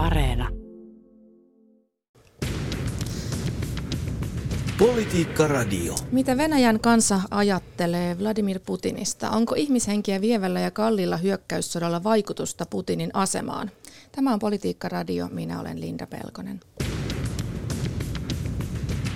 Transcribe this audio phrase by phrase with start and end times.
[0.00, 0.48] Areena.
[4.78, 5.94] Politiikka Radio.
[6.12, 9.30] Mitä Venäjän kansa ajattelee Vladimir Putinista?
[9.30, 13.70] Onko ihmishenkiä vievällä ja kalliilla hyökkäyssodalla vaikutusta Putinin asemaan?
[14.12, 15.28] Tämä on Politiikka Radio.
[15.32, 16.60] Minä olen Linda Pelkonen.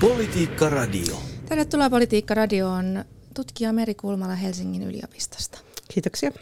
[0.01, 1.16] Politiikka Radio.
[1.48, 3.05] Tervetuloa Politiikka Radioon
[3.35, 5.59] tutkija Meri Kulmala Helsingin yliopistosta.
[5.95, 6.32] Kiitoksia.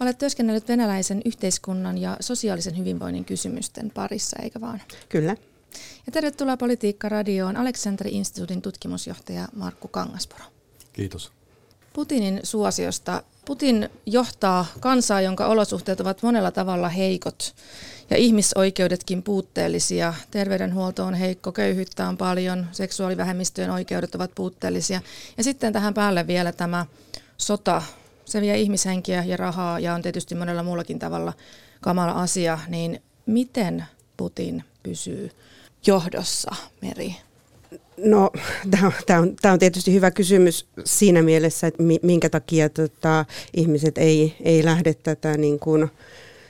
[0.00, 4.82] Olet työskennellyt venäläisen yhteiskunnan ja sosiaalisen hyvinvoinnin kysymysten parissa, eikä vaan?
[5.08, 5.36] Kyllä.
[6.06, 10.44] Ja tervetuloa Politiikka-radioon Aleksanteri-instituutin tutkimusjohtaja Markku Kangaspuro.
[10.92, 11.32] Kiitos.
[11.92, 13.22] Putinin suosiosta.
[13.44, 17.54] Putin johtaa kansaa, jonka olosuhteet ovat monella tavalla heikot
[18.10, 20.14] ja ihmisoikeudetkin puutteellisia.
[20.30, 25.00] Terveydenhuolto on heikko, köyhyyttä on paljon, seksuaalivähemmistöjen oikeudet ovat puutteellisia.
[25.36, 26.86] Ja sitten tähän päälle vielä tämä
[27.36, 27.82] sota.
[28.30, 31.32] Se vie ihmishenkiä ja rahaa ja on tietysti monella muullakin tavalla
[31.80, 32.58] kamala asia.
[32.68, 33.84] Niin miten
[34.16, 35.30] Putin pysyy
[35.86, 37.16] johdossa, Meri?
[37.96, 38.30] No,
[38.70, 44.36] tämä on, on, on tietysti hyvä kysymys siinä mielessä, että minkä takia tota, ihmiset ei,
[44.42, 45.90] ei lähde tätä niin kuin,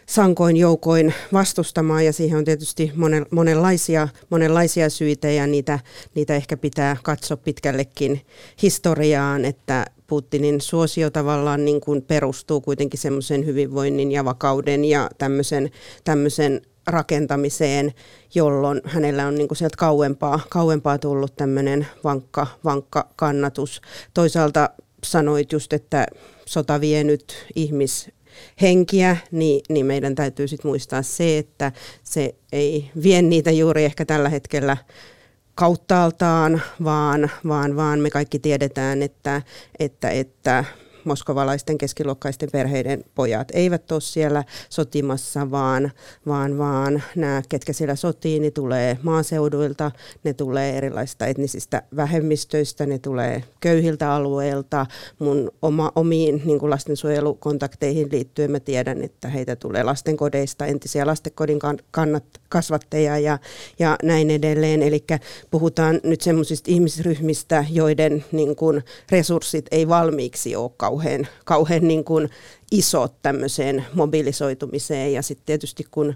[0.06, 5.78] sankoin joukoin vastustamaan ja siihen on tietysti monen, monenlaisia, monenlaisia syitä ja niitä,
[6.14, 8.20] niitä ehkä pitää katsoa pitkällekin
[8.62, 15.70] historiaan, että Putinin suosio tavallaan niin kuin perustuu kuitenkin semmoisen hyvinvoinnin ja vakauden ja tämmöisen,
[16.05, 17.92] tämmöisen rakentamiseen,
[18.34, 23.80] jolloin hänellä on niin kuin sieltä kauempaa, kauempaa tullut tämmöinen vankka, vankka kannatus.
[24.14, 24.70] Toisaalta
[25.05, 26.06] sanoit just, että
[26.47, 28.11] sota vie nyt ihmis,
[28.62, 34.05] henkiä, niin, niin meidän täytyy sitten muistaa se, että se ei vie niitä juuri ehkä
[34.05, 34.77] tällä hetkellä
[35.61, 39.42] kauttaaltaan, vaan, vaan, vaan me kaikki tiedetään, että,
[39.78, 40.64] että, että
[41.05, 45.91] moskovalaisten keskiluokkaisten perheiden pojat eivät ole siellä sotimassa, vaan,
[46.27, 49.91] vaan, vaan nämä, ketkä siellä sotii, ne tulee maaseuduilta,
[50.25, 54.86] ne tulee erilaisista etnisistä vähemmistöistä, ne tulee köyhiltä alueilta.
[55.18, 61.58] Mun oma, omiin niin kuin lastensuojelukontakteihin liittyen mä tiedän, että heitä tulee lastenkodeista, entisiä lastenkodin
[61.90, 63.38] kannat, kasvatteja ja,
[63.78, 64.83] ja näin edelleen.
[64.83, 65.05] Eli
[65.50, 72.30] puhutaan nyt semmoisista ihmisryhmistä, joiden niin kuin, resurssit ei valmiiksi ole kauhean, kauhean niin kuin
[72.72, 75.12] isot tämmöiseen mobilisoitumiseen.
[75.12, 76.14] Ja sitten tietysti kun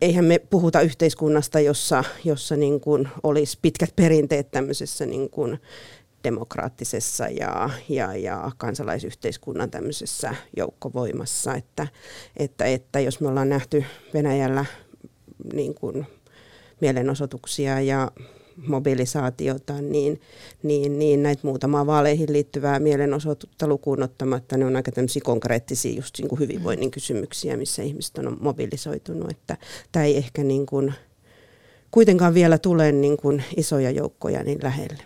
[0.00, 5.58] eihän me puhuta yhteiskunnasta, jossa, jossa niin kuin olisi pitkät perinteet tämmöisessä niin kuin
[6.24, 11.86] demokraattisessa ja, ja, ja kansalaisyhteiskunnan tämmöisessä joukkovoimassa, että,
[12.36, 14.64] että, että jos me ollaan nähty Venäjällä
[15.52, 16.06] niin kuin
[16.80, 18.10] mielenosoituksia ja
[18.66, 20.20] mobilisaatiota, niin,
[20.62, 26.18] niin, niin näitä muutamaa vaaleihin liittyvää mielenosoitusta lukuun ottamatta, ne on aika tämmöisiä konkreettisia just
[26.18, 29.56] niin kuin hyvinvoinnin kysymyksiä, missä ihmiset on mobilisoitunut, että
[29.92, 30.94] tämä ei ehkä niin kuin,
[31.90, 35.02] kuitenkaan vielä tule niin kuin isoja joukkoja niin lähelle.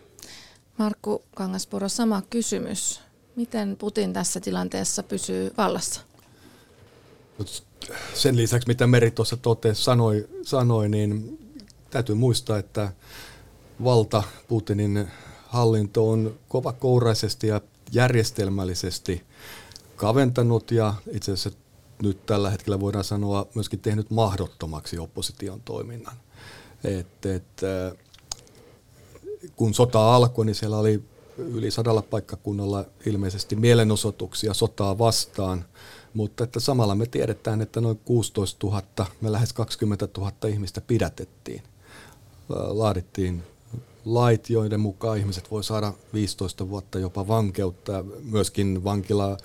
[0.78, 3.00] Markku Kangaspuro, sama kysymys.
[3.36, 6.00] Miten Putin tässä tilanteessa pysyy vallassa?
[8.14, 11.38] Sen lisäksi, mitä Meri tuossa totesi, sanoi, sanoi, niin
[11.90, 12.92] täytyy muistaa, että
[13.84, 15.08] valta, Putinin
[15.46, 17.60] hallinto on kovakouraisesti ja
[17.92, 19.22] järjestelmällisesti
[19.96, 21.58] kaventanut ja itse asiassa
[22.02, 26.16] nyt tällä hetkellä voidaan sanoa myöskin tehnyt mahdottomaksi opposition toiminnan.
[26.84, 27.98] Et, et, äh,
[29.56, 31.02] kun sota alkoi, niin siellä oli
[31.38, 35.64] yli sadalla paikkakunnalla ilmeisesti mielenosoituksia sotaa vastaan,
[36.14, 38.82] mutta että samalla me tiedetään, että noin 16 000,
[39.20, 41.62] me lähes 20 000 ihmistä pidätettiin.
[42.48, 43.42] Laadittiin
[44.04, 48.04] lait, joiden mukaan ihmiset voi saada 15 vuotta jopa vankeutta.
[48.22, 49.36] Myöskin vankila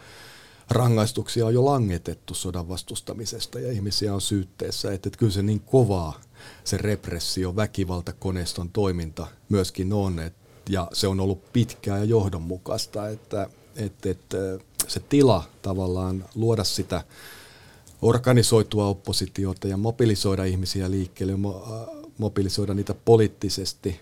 [0.70, 4.94] rangaistuksia on jo langetettu sodan vastustamisesta ja ihmisiä on syytteessä.
[4.94, 6.22] Että, että kyllä se niin kovaa
[6.64, 10.22] se repressio, väkivalta, koneiston toiminta myöskin on.
[10.70, 14.38] Ja se on ollut pitkää ja johdonmukaista, että, että, että
[14.88, 17.03] se tila tavallaan luoda sitä
[18.01, 21.34] organisoitua oppositiota ja mobilisoida ihmisiä liikkeelle,
[22.17, 23.99] mobilisoida niitä poliittisesti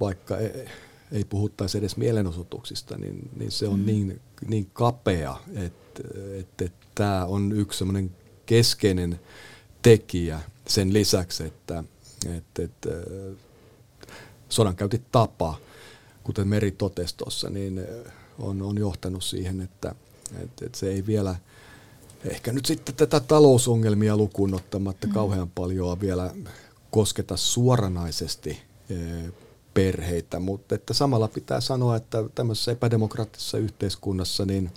[0.00, 0.68] vaikka ei,
[1.12, 3.86] ei puhuttaisi edes mielenosoituksista, niin, niin se on mm.
[3.86, 6.02] niin, niin kapea, että,
[6.38, 8.16] että, että tämä on yksi semmoinen
[8.46, 9.20] keskeinen
[9.82, 11.84] tekijä sen lisäksi, että,
[12.36, 12.88] että, että
[15.12, 15.58] tapa,
[16.24, 17.80] kuten Meri totesi tuossa, niin
[18.38, 19.94] on, on johtanut siihen, että,
[20.42, 21.36] että, että se ei vielä
[22.24, 25.12] ehkä nyt sitten tätä talousongelmia lukuun ottamatta mm.
[25.12, 26.30] kauhean paljon vielä
[26.90, 28.60] kosketa suoranaisesti
[29.74, 34.70] perheitä, mutta että samalla pitää sanoa, että tämmöisessä epädemokraattisessa yhteiskunnassa, niin,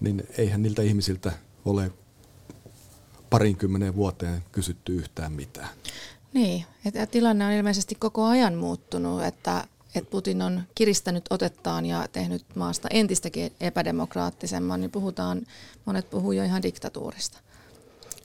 [0.00, 1.32] niin eihän niiltä ihmisiltä
[1.64, 1.90] ole
[3.30, 5.68] parinkymmenen vuoteen kysytty yhtään mitään.
[6.32, 9.64] Niin, että tilanne on ilmeisesti koko ajan muuttunut, että,
[9.94, 15.42] että Putin on kiristänyt otettaan ja tehnyt maasta entistäkin epädemokraattisemman, niin puhutaan,
[15.84, 17.38] monet puhuu jo ihan diktatuurista.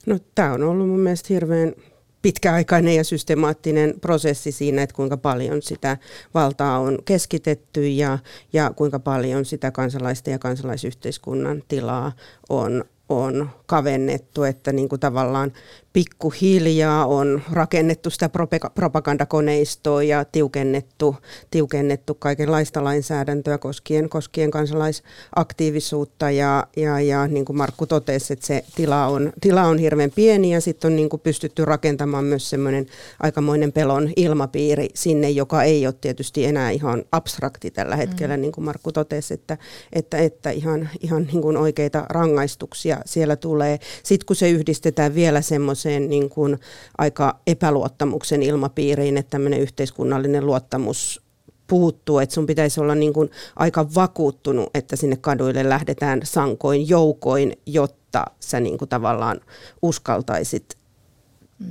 [0.06, 1.74] No tämä on ollut mun mielestä hirveän
[2.22, 5.96] pitkäaikainen ja systemaattinen prosessi siinä, että kuinka paljon sitä
[6.34, 8.18] valtaa on keskitetty ja,
[8.52, 12.12] ja kuinka paljon sitä kansalaisten ja kansalaisyhteiskunnan tilaa
[12.48, 15.52] on, on kavennettu, että niin kuin tavallaan
[15.92, 18.30] pikkuhiljaa on rakennettu sitä
[18.74, 21.16] propagandakoneistoa ja tiukennettu,
[21.50, 28.64] tiukennettu kaikenlaista lainsäädäntöä koskien, koskien kansalaisaktiivisuutta ja, ja, ja niin kuin Markku totesi, että se
[28.76, 32.86] tila on, tila on hirveän pieni ja sitten on niin kuin pystytty rakentamaan myös semmoinen
[33.20, 38.40] aikamoinen pelon ilmapiiri sinne, joka ei ole tietysti enää ihan abstrakti tällä hetkellä, mm.
[38.40, 39.58] niin kuin Markku totesi, että,
[39.92, 43.78] että, että ihan, ihan niin kuin oikeita rangaistuksia siellä tulee.
[44.02, 46.58] Sitten kun se yhdistetään vielä semmoiseen niin kuin
[46.98, 51.22] aika epäluottamuksen ilmapiiriin, että tämmöinen yhteiskunnallinen luottamus
[51.66, 57.52] puuttuu, että sun pitäisi olla niin kuin aika vakuuttunut, että sinne kaduille lähdetään sankoin joukoin,
[57.66, 59.40] jotta sä niin kuin tavallaan
[59.82, 60.79] uskaltaisit.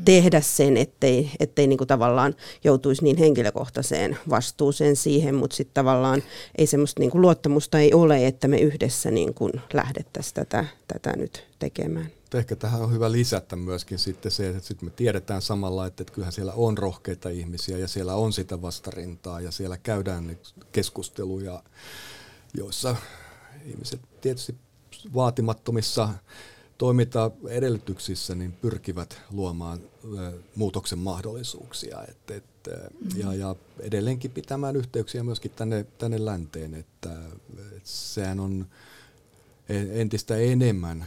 [0.06, 6.24] Tehdä sen, ettei, ettei niin kuin tavallaan joutuisi niin henkilökohtaiseen vastuuseen siihen, mutta sitten tavallaan
[6.58, 11.18] ei semmoista niin kuin luottamusta ei ole, että me yhdessä niin kuin lähdettäisiin tätä, tätä
[11.18, 12.12] nyt tekemään.
[12.34, 16.14] Ehkä tähän on hyvä lisätä myöskin sitten se, että sitten me tiedetään samalla, että, että
[16.14, 20.38] kyllähän siellä on rohkeita ihmisiä ja siellä on sitä vastarintaa ja siellä käydään
[20.72, 21.64] keskusteluja,
[22.58, 22.96] joissa
[23.66, 24.56] ihmiset tietysti
[25.14, 26.10] vaatimattomissa
[26.80, 29.80] toimintaedellytyksissä niin pyrkivät luomaan
[30.56, 33.22] muutoksen mahdollisuuksia et, et, mm-hmm.
[33.22, 37.10] ja, ja edelleenkin pitämään yhteyksiä myöskin tänne, tänne länteen, että,
[37.78, 38.66] et sehän on
[39.92, 41.06] entistä enemmän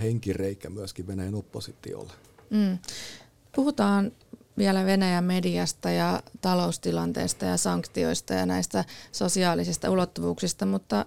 [0.00, 2.12] henkireikä myöskin Venäjän oppositiolle.
[2.50, 2.78] Mm.
[3.54, 4.12] Puhutaan
[4.58, 11.04] vielä Venäjän mediasta ja taloustilanteesta ja sanktioista ja näistä sosiaalisista ulottuvuuksista, mutta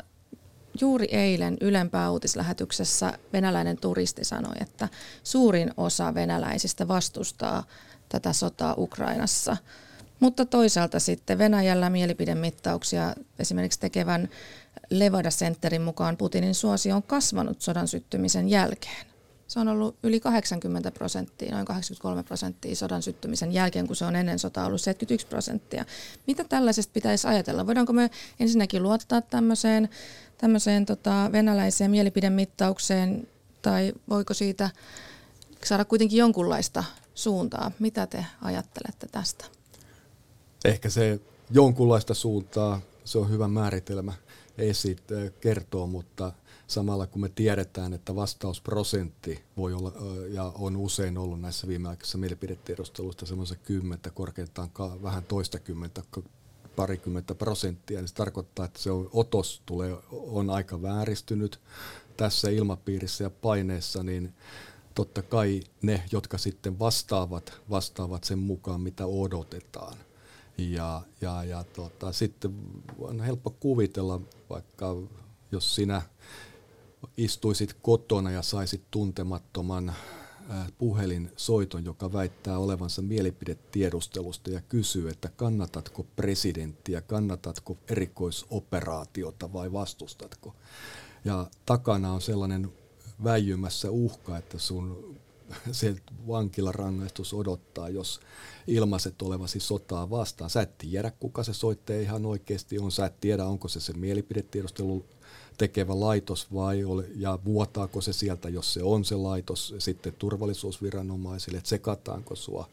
[0.81, 4.89] juuri eilen ylempää uutislähetyksessä venäläinen turisti sanoi, että
[5.23, 7.63] suurin osa venäläisistä vastustaa
[8.09, 9.57] tätä sotaa Ukrainassa.
[10.19, 14.29] Mutta toisaalta sitten Venäjällä mielipidemittauksia esimerkiksi tekevän
[14.89, 19.07] Levada Centerin mukaan Putinin suosio on kasvanut sodan syttymisen jälkeen.
[19.47, 24.15] Se on ollut yli 80 prosenttia, noin 83 prosenttia sodan syttymisen jälkeen, kun se on
[24.15, 25.85] ennen sotaa ollut 71 prosenttia.
[26.27, 27.67] Mitä tällaisesta pitäisi ajatella?
[27.67, 28.09] Voidaanko me
[28.39, 29.89] ensinnäkin luottaa tämmöiseen,
[30.37, 33.27] tämmöiseen tota, venäläiseen mielipidemittaukseen,
[33.61, 34.69] tai voiko siitä
[35.65, 36.83] saada kuitenkin jonkunlaista
[37.15, 37.71] suuntaa?
[37.79, 39.45] Mitä te ajattelette tästä?
[40.65, 41.19] Ehkä se
[41.51, 44.13] jonkunlaista suuntaa, se on hyvä määritelmä
[44.57, 45.03] esit
[45.41, 46.33] kertoo, mutta
[46.67, 49.93] samalla kun me tiedetään, että vastausprosentti voi olla
[50.29, 54.69] ja on usein ollut näissä viimeaikaisissa mielipidetiedusteluissa semmoisen kymmentä, korkeintaan
[55.03, 56.01] vähän toista kymmentä,
[56.77, 61.59] parikymmentä prosenttia, niin se tarkoittaa, että se otos tulee, on aika vääristynyt
[62.17, 64.33] tässä ilmapiirissä ja paineessa, niin
[64.95, 69.97] totta kai ne, jotka sitten vastaavat, vastaavat sen mukaan, mitä odotetaan.
[70.57, 72.55] Ja, ja, ja tota, sitten
[72.99, 74.95] on helppo kuvitella, vaikka
[75.51, 76.01] jos sinä
[77.17, 79.93] istuisit kotona ja saisit tuntemattoman
[80.77, 90.55] puhelinsoiton, joka väittää olevansa mielipidetiedustelusta ja kysyy, että kannatatko presidenttiä, kannatatko erikoisoperaatiota vai vastustatko.
[91.25, 92.73] Ja takana on sellainen
[93.23, 95.17] väijymässä uhka, että sun
[95.71, 95.95] se
[96.27, 98.19] vankilarangaistus odottaa, jos
[98.67, 100.49] ilmaiset olevasi sotaa vastaan.
[100.49, 102.91] Sä et tiedä, kuka se soittaja ihan oikeasti on.
[102.91, 105.05] Sä et tiedä, onko se se mielipidetiedustelu
[105.57, 111.57] tekevä laitos vai ole, ja vuotaako se sieltä, jos se on se laitos, sitten turvallisuusviranomaisille,
[111.57, 112.69] että sekataanko sua.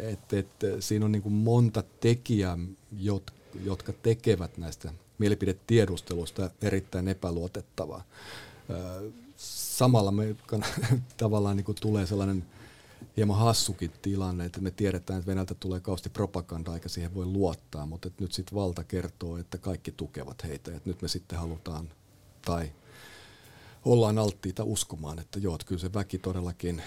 [0.00, 0.46] Et, et,
[0.80, 2.58] siinä on niin kuin monta tekijää,
[2.98, 3.30] jot,
[3.64, 8.04] jotka tekevät näistä mielipidetiedustelusta erittäin epäluotettavaa
[9.80, 10.36] samalla me
[11.16, 12.44] tavallaan niin kuin tulee sellainen
[13.16, 17.86] hieman hassukin tilanne, että me tiedetään, että Venäjältä tulee kausti propagandaa, eikä siihen voi luottaa,
[17.86, 21.88] mutta että nyt sitten valta kertoo, että kaikki tukevat heitä, että nyt me sitten halutaan
[22.42, 22.72] tai
[23.84, 26.82] ollaan alttiita uskomaan, että joo, että kyllä se väki todellakin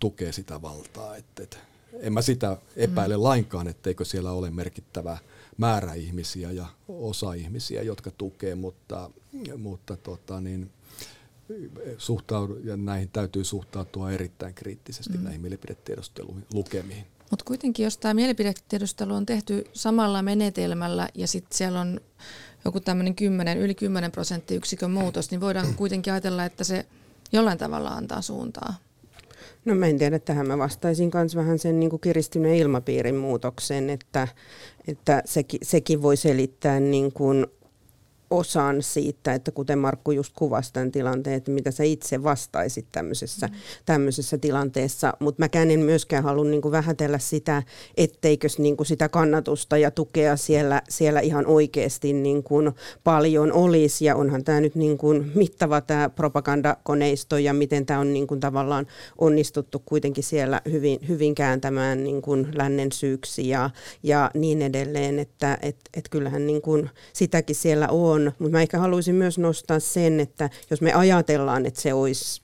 [0.00, 1.16] tukee sitä valtaa.
[1.16, 1.56] Että, että
[2.00, 3.22] en mä sitä epäile mm.
[3.22, 5.18] lainkaan, etteikö siellä ole merkittävä
[5.56, 9.10] määrä ihmisiä ja osa ihmisiä, jotka tukee, mutta,
[9.56, 10.70] mutta tota, niin,
[11.98, 15.24] suhtaudu, ja näihin täytyy suhtautua erittäin kriittisesti mm.
[15.24, 17.06] näihin mielipidetiedusteluihin lukemiin.
[17.30, 22.00] Mutta kuitenkin, jos tämä mielipidetiedustelu on tehty samalla menetelmällä ja sitten siellä on
[22.64, 26.86] joku tämmöinen 10, yli 10 prosenttiyksikön muutos, niin voidaan kuitenkin ajatella, että se
[27.32, 28.74] jollain tavalla antaa suuntaa.
[29.64, 33.90] No mä en tiedä, tähän mä vastaisin myös vähän sen niin kuin kiristyneen ilmapiirin muutoksen,
[33.90, 34.28] että,
[34.88, 37.46] että sekin, sekin voi selittää niin kuin
[38.30, 43.46] osan siitä, että kuten Markku just kuvasi tämän tilanteen, että mitä sä itse vastaisit tämmöisessä,
[43.46, 43.54] mm.
[43.86, 45.12] tämmöisessä tilanteessa.
[45.20, 47.62] Mutta mä en myöskään halua niin vähätellä sitä,
[47.96, 52.72] etteikö niin kuin sitä kannatusta ja tukea siellä, siellä ihan oikeasti niin kuin
[53.04, 54.04] paljon olisi.
[54.04, 58.40] Ja onhan tämä nyt niin kuin mittava tämä propagandakoneisto ja miten tämä on niin kuin
[58.40, 58.86] tavallaan
[59.18, 63.70] onnistuttu kuitenkin siellä hyvin, hyvin kääntämään niin kuin lännen syyksi ja,
[64.02, 65.18] ja niin edelleen.
[65.18, 69.80] Että et, et kyllähän niin kuin sitäkin siellä on mutta mä ehkä haluaisin myös nostaa
[69.80, 72.43] sen, että jos me ajatellaan, että se olisi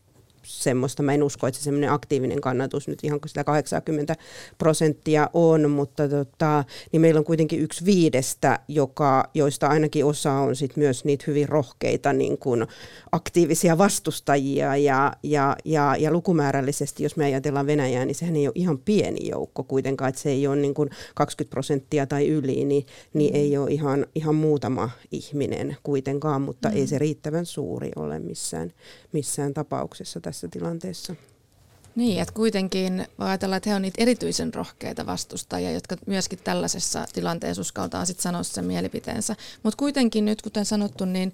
[0.58, 1.02] semmoista.
[1.02, 4.16] Mä en usko, että se semmoinen aktiivinen kannatus nyt ihan sitä 80
[4.58, 10.56] prosenttia on, mutta tota, niin meillä on kuitenkin yksi viidestä, joka, joista ainakin osa on
[10.56, 12.66] sit myös niitä hyvin rohkeita niin kuin
[13.12, 18.52] aktiivisia vastustajia ja, ja, ja, ja lukumäärällisesti, jos me ajatellaan Venäjää, niin sehän ei ole
[18.54, 22.86] ihan pieni joukko kuitenkaan, että se ei ole niin kuin 20 prosenttia tai yli, niin,
[23.14, 26.76] niin ei ole ihan, ihan muutama ihminen kuitenkaan, mutta mm.
[26.76, 28.72] ei se riittävän suuri ole missään,
[29.12, 31.14] missään tapauksessa tässä tilanteessa.
[31.94, 37.06] Niin, että kuitenkin voi ajatella, että he ovat niitä erityisen rohkeita vastustajia, jotka myöskin tällaisessa
[37.12, 39.36] tilanteessa uskaltaa sitten sanoa sen mielipiteensä.
[39.62, 41.32] Mutta kuitenkin nyt, kuten sanottu, niin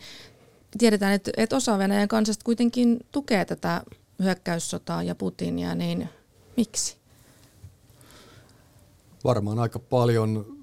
[0.78, 3.82] tiedetään, että, että osa Venäjän kansasta kuitenkin tukee tätä
[4.22, 6.08] hyökkäyssotaa ja Putinia, niin
[6.56, 6.96] miksi?
[9.25, 10.56] Varmaan aika paljon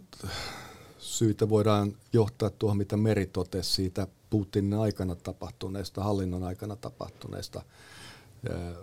[0.97, 7.61] syitä voidaan johtaa tuohon, mitä Meri totesi siitä Putinin aikana tapahtuneesta, hallinnon aikana tapahtuneesta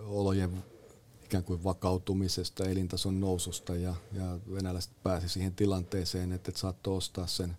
[0.05, 0.63] olojen
[1.31, 7.27] ikään kuin vakautumisesta, elintason noususta ja, ja venäläiset pääsi siihen tilanteeseen, että et saattoi ostaa
[7.27, 7.57] sen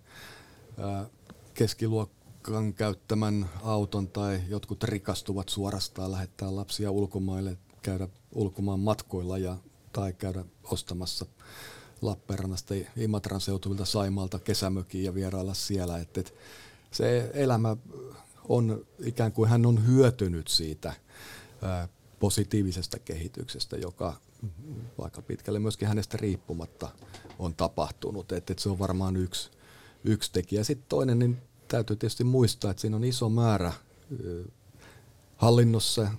[0.78, 1.06] ää,
[1.54, 9.56] keskiluokan käyttämän auton tai jotkut rikastuvat suorastaan lähettää lapsia ulkomaille, käydä ulkomaan matkoilla ja,
[9.92, 11.26] tai käydä ostamassa
[12.02, 15.99] Lappeenrannasta Imatran seutuvilta Saimalta kesämökiin ja vierailla siellä.
[15.99, 16.35] Et, et
[16.90, 17.76] se elämä
[18.49, 20.94] on ikään kuin hän on hyötynyt siitä
[22.19, 24.16] positiivisesta kehityksestä, joka
[24.99, 26.88] vaikka pitkälle myöskin hänestä riippumatta
[27.38, 28.33] on tapahtunut.
[28.33, 29.50] Et, et se on varmaan yksi,
[30.04, 30.64] yksi tekijä.
[30.64, 31.38] Sitten toinen, niin
[31.69, 33.73] täytyy tietysti muistaa, että siinä on iso määrä
[35.37, 36.11] hallinnossa,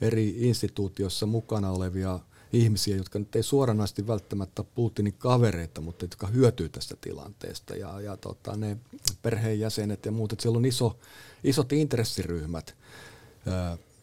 [0.00, 2.18] eri instituutioissa mukana olevia
[2.52, 7.76] ihmisiä, jotka nyt ei suoranaisesti välttämättä Putinin kavereita, mutta jotka hyötyy tästä tilanteesta.
[7.76, 8.76] Ja, ja tota, ne
[9.22, 10.98] perheenjäsenet ja muut, että siellä on iso,
[11.44, 12.76] isot intressiryhmät,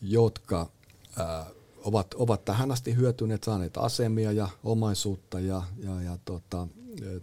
[0.01, 0.69] jotka
[1.17, 1.45] ää,
[1.83, 6.67] ovat, ovat tähän asti hyötyneet, saaneet asemia ja omaisuutta ja, ja, ja tota,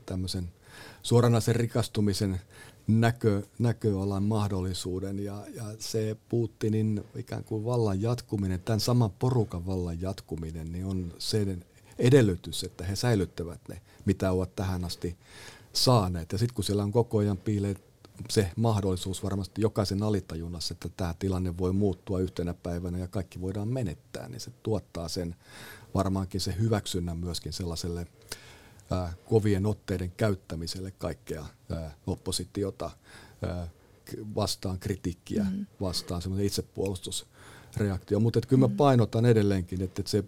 [0.06, 0.52] tämmöisen
[1.02, 2.40] suoranaisen rikastumisen
[2.86, 10.00] näkö, näköalan mahdollisuuden ja, ja se Putinin ikään kuin vallan jatkuminen, tämän saman porukan vallan
[10.00, 11.64] jatkuminen, niin on sen
[11.98, 15.16] edellytys, että he säilyttävät ne, mitä ovat tähän asti
[15.72, 16.32] saaneet.
[16.32, 17.83] Ja sitten kun siellä on koko ajan piileet
[18.30, 23.68] se mahdollisuus varmasti jokaisen alitajunnassa, että tämä tilanne voi muuttua yhtenä päivänä ja kaikki voidaan
[23.68, 25.36] menettää, niin se tuottaa sen
[25.94, 28.06] varmaankin se hyväksynnän myöskin sellaiselle
[28.90, 32.90] ää, kovien otteiden käyttämiselle kaikkea ää, oppositiota
[33.42, 33.68] ää,
[34.34, 35.66] vastaan kritiikkiä, mm.
[35.80, 38.20] vastaan semmoinen itsepuolustusreaktio.
[38.20, 38.76] Mutta kyllä mä mm.
[38.76, 40.24] painotan edelleenkin, että, että se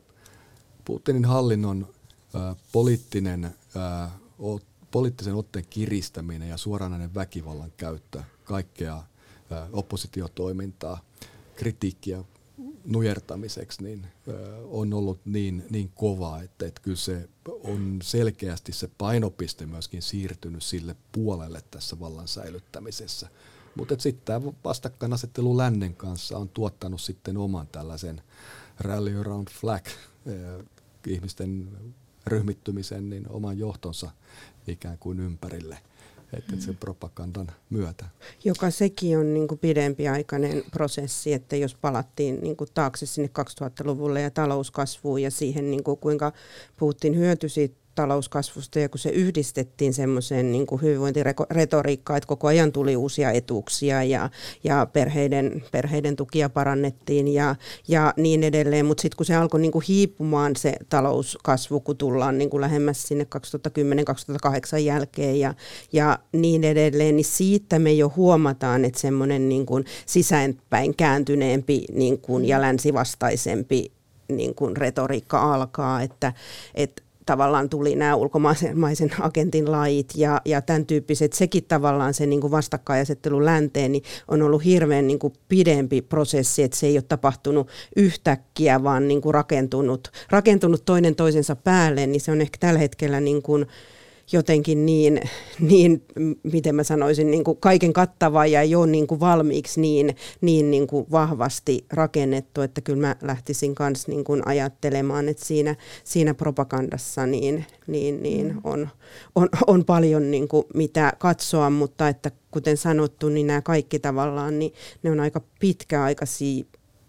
[0.84, 1.94] Putinin hallinnon
[2.34, 4.10] ää, poliittinen ää,
[4.96, 9.02] poliittisen otteen kiristäminen ja suoranainen väkivallan käyttö, kaikkea
[9.72, 11.00] oppositiotoimintaa,
[11.56, 12.24] kritiikkiä
[12.84, 14.06] nujertamiseksi, niin
[14.64, 17.28] on ollut niin, niin kova, että, että kyllä se
[17.64, 23.28] on selkeästi se painopiste myöskin siirtynyt sille puolelle tässä vallan säilyttämisessä.
[23.74, 28.22] Mutta sitten tämä vastakkainasettelu lännen kanssa on tuottanut sitten oman tällaisen
[28.80, 29.86] rally around flag
[31.06, 31.68] ihmisten
[32.26, 34.10] ryhmittymisen, niin oman johtonsa
[34.68, 35.78] ikään kuin ympärille
[36.32, 38.04] että sen propagandan myötä.
[38.44, 43.30] Joka sekin on niin kuin pidempiaikainen prosessi, että jos palattiin niin kuin taakse sinne
[43.60, 46.32] 2000-luvulle ja talouskasvuun ja siihen, niin kuin kuinka
[46.76, 52.96] Putin hyötyi siitä talouskasvusta ja kun se yhdistettiin semmoiseen niin hyvinvointiretoriikkaan, että koko ajan tuli
[52.96, 54.30] uusia etuuksia ja,
[54.64, 57.56] ja perheiden, perheiden tukia parannettiin ja,
[57.88, 62.38] ja niin edelleen, mutta sitten kun se alkoi niin kuin hiipumaan se talouskasvu, kun tullaan
[62.38, 63.26] niin kuin lähemmäs sinne
[64.76, 65.54] 2010-2008 jälkeen ja,
[65.92, 69.66] ja niin edelleen, niin siitä me jo huomataan, että semmoinen niin
[70.06, 73.92] sisäänpäin kääntyneempi niin kuin ja länsivastaisempi
[74.28, 76.32] niin kuin retoriikka alkaa, että,
[76.74, 82.40] että tavallaan tuli nämä ulkomaisen agentin lait ja, ja tämän tyyppiset, sekin tavallaan se niin
[82.40, 87.04] kuin vastakkainasettelu länteen niin on ollut hirveän niin kuin pidempi prosessi, että se ei ole
[87.08, 92.78] tapahtunut yhtäkkiä, vaan niin kuin rakentunut, rakentunut toinen toisensa päälle, niin se on ehkä tällä
[92.78, 93.66] hetkellä niin kuin,
[94.32, 95.20] jotenkin niin,
[95.60, 96.04] niin
[96.42, 100.86] miten mä sanoisin, niin kuin kaiken kattava ja jo niin kuin valmiiksi niin, niin, niin
[100.86, 107.26] kuin vahvasti rakennettu, että kyllä mä lähtisin myös niin kuin ajattelemaan, että siinä, siinä propagandassa
[107.26, 108.60] niin, niin, niin mm.
[108.64, 108.88] on,
[109.34, 114.58] on, on paljon niin kuin mitä katsoa, mutta että kuten sanottu, niin nämä kaikki tavallaan,
[114.58, 116.64] niin ne on aika pitkäaikaisia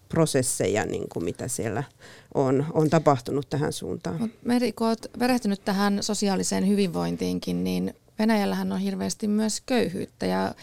[0.08, 1.82] prosesseja, niin kuin mitä siellä
[2.34, 4.30] on, on tapahtunut tähän suuntaan.
[4.44, 10.54] Meri, kun olet perehtynyt tähän sosiaaliseen hyvinvointiinkin, niin Venäjällähän on hirveästi myös köyhyyttä ja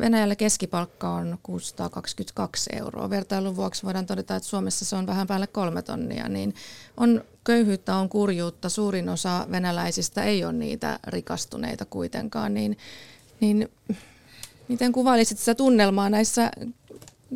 [0.00, 3.10] Venäjällä keskipalkka on 622 euroa.
[3.10, 6.54] Vertailun vuoksi voidaan todeta, että Suomessa se on vähän päälle kolme tonnia, niin
[6.96, 8.68] on köyhyyttä, on kurjuutta.
[8.68, 12.78] Suurin osa venäläisistä ei ole niitä rikastuneita kuitenkaan, niin,
[13.40, 13.68] niin
[14.68, 16.50] miten kuvailisit sitä tunnelmaa näissä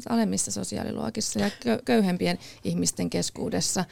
[0.09, 1.51] alemmissa sosiaaliluokissa ja
[1.85, 3.85] köyhempien ihmisten keskuudessa.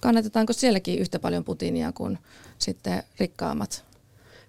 [0.00, 2.18] Kannatetaanko sielläkin yhtä paljon Putinia kuin
[2.58, 3.87] sitten rikkaammat?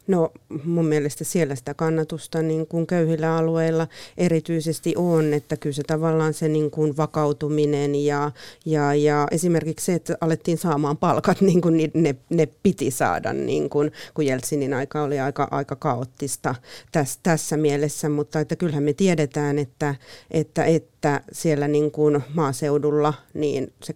[0.09, 0.31] No
[0.63, 3.87] mun mielestä siellä sitä kannatusta niin kuin köyhillä alueilla
[4.17, 8.31] erityisesti on, että kyllä se tavallaan se niin kuin vakautuminen ja,
[8.65, 13.69] ja, ja esimerkiksi se, että alettiin saamaan palkat, niin kuin ne, ne piti saada, niin
[13.69, 16.55] kuin, kun Jeltsinin aika oli aika, aika kaoottista
[16.91, 19.95] tässä, tässä mielessä, mutta että kyllähän me tiedetään, että,
[20.31, 23.95] että, että siellä niin kuin maaseudulla niin se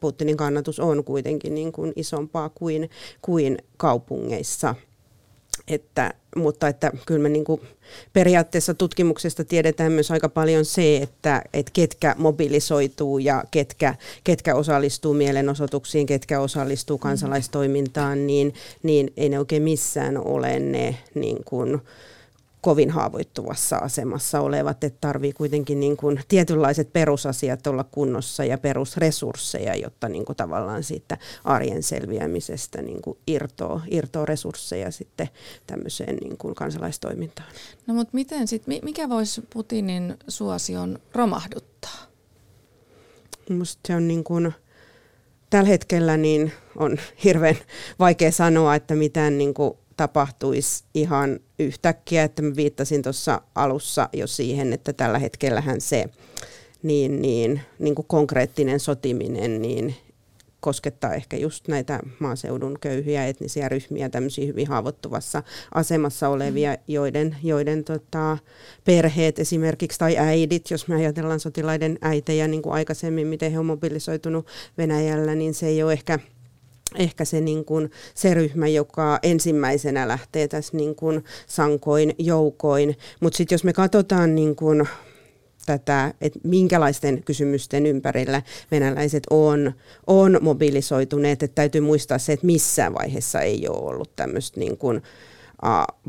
[0.00, 2.90] Putinin kannatus on kuitenkin niin kuin isompaa kuin,
[3.22, 4.74] kuin kaupungeissa.
[5.68, 7.60] Että, mutta että kyllä me niin kuin
[8.12, 13.94] periaatteessa tutkimuksesta tiedetään myös aika paljon se, että, että ketkä mobilisoituu ja ketkä,
[14.24, 21.44] ketkä osallistuu mielenosoituksiin, ketkä osallistuu kansalaistoimintaan, niin, niin ei ne oikein missään ole ne niin
[21.44, 21.80] kuin,
[22.64, 29.76] kovin haavoittuvassa asemassa olevat, että tarvii kuitenkin niin kuin tietynlaiset perusasiat olla kunnossa ja perusresursseja,
[29.76, 35.28] jotta niin kuin tavallaan siitä arjen selviämisestä niin kuin irtoo, irtoo resursseja sitten
[35.66, 37.48] tämmöiseen niin kuin kansalaistoimintaan.
[37.86, 41.98] No mutta miten sit, mikä voisi Putinin suosion romahduttaa?
[43.50, 44.52] Musta se on niin kuin,
[45.50, 47.56] tällä hetkellä niin on hirveän
[47.98, 54.26] vaikea sanoa, että mitään niin kuin tapahtuisi ihan yhtäkkiä, että mä viittasin tuossa alussa jo
[54.26, 56.04] siihen, että tällä hetkellähän se
[56.82, 59.94] niin, niin, niin kuin konkreettinen sotiminen niin
[60.64, 65.42] koskettaa ehkä just näitä maaseudun köyhiä etnisiä ryhmiä, tämmöisiä hyvin haavoittuvassa
[65.74, 66.78] asemassa olevia, mm.
[66.88, 68.38] joiden, joiden tota,
[68.84, 73.66] perheet esimerkiksi tai äidit, jos me ajatellaan sotilaiden äitejä niin kuin aikaisemmin, miten he on
[73.66, 74.46] mobilisoitunut
[74.78, 76.18] Venäjällä, niin se ei ole ehkä–
[76.94, 82.96] ehkä se, niin kuin, se ryhmä, joka ensimmäisenä lähtee tässä niin kuin sankoin joukoin.
[83.20, 84.88] Mutta sitten jos me katsotaan niin kuin,
[85.66, 89.72] tätä, että minkälaisten kysymysten ympärillä venäläiset on,
[90.06, 95.02] on mobilisoituneet, että täytyy muistaa se, että missään vaiheessa ei ole ollut tämmöistä niin kuin,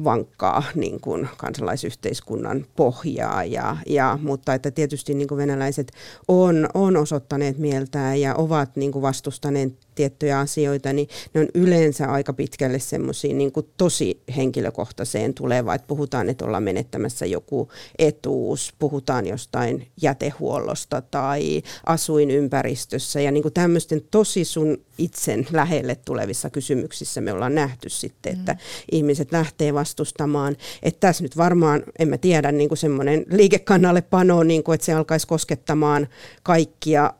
[0.03, 5.91] vankkaa niin kuin kansalaisyhteiskunnan pohjaa, ja, ja, mutta että tietysti niin kuin venäläiset
[6.27, 12.08] on, on osoittaneet mieltään ja ovat niin kuin vastustaneet tiettyjä asioita, niin ne on yleensä
[12.08, 19.27] aika pitkälle semmoisiin niin tosi henkilökohtaiseen tuleva, että puhutaan, että ollaan menettämässä joku etuus, puhutaan
[19.27, 27.34] jostain jätehuollosta tai asuinympäristössä ja niin kuin tämmöisten tosi sun itsen lähelle tulevissa kysymyksissä me
[27.34, 28.60] ollaan nähty sitten, että mm.
[28.91, 34.43] ihmiset lähtee vastustamaan, että tässä nyt varmaan, en mä tiedä, niin kuin semmoinen liikekannalle pano,
[34.43, 36.08] niin kuin, että se alkaisi koskettamaan
[36.43, 37.13] kaikkia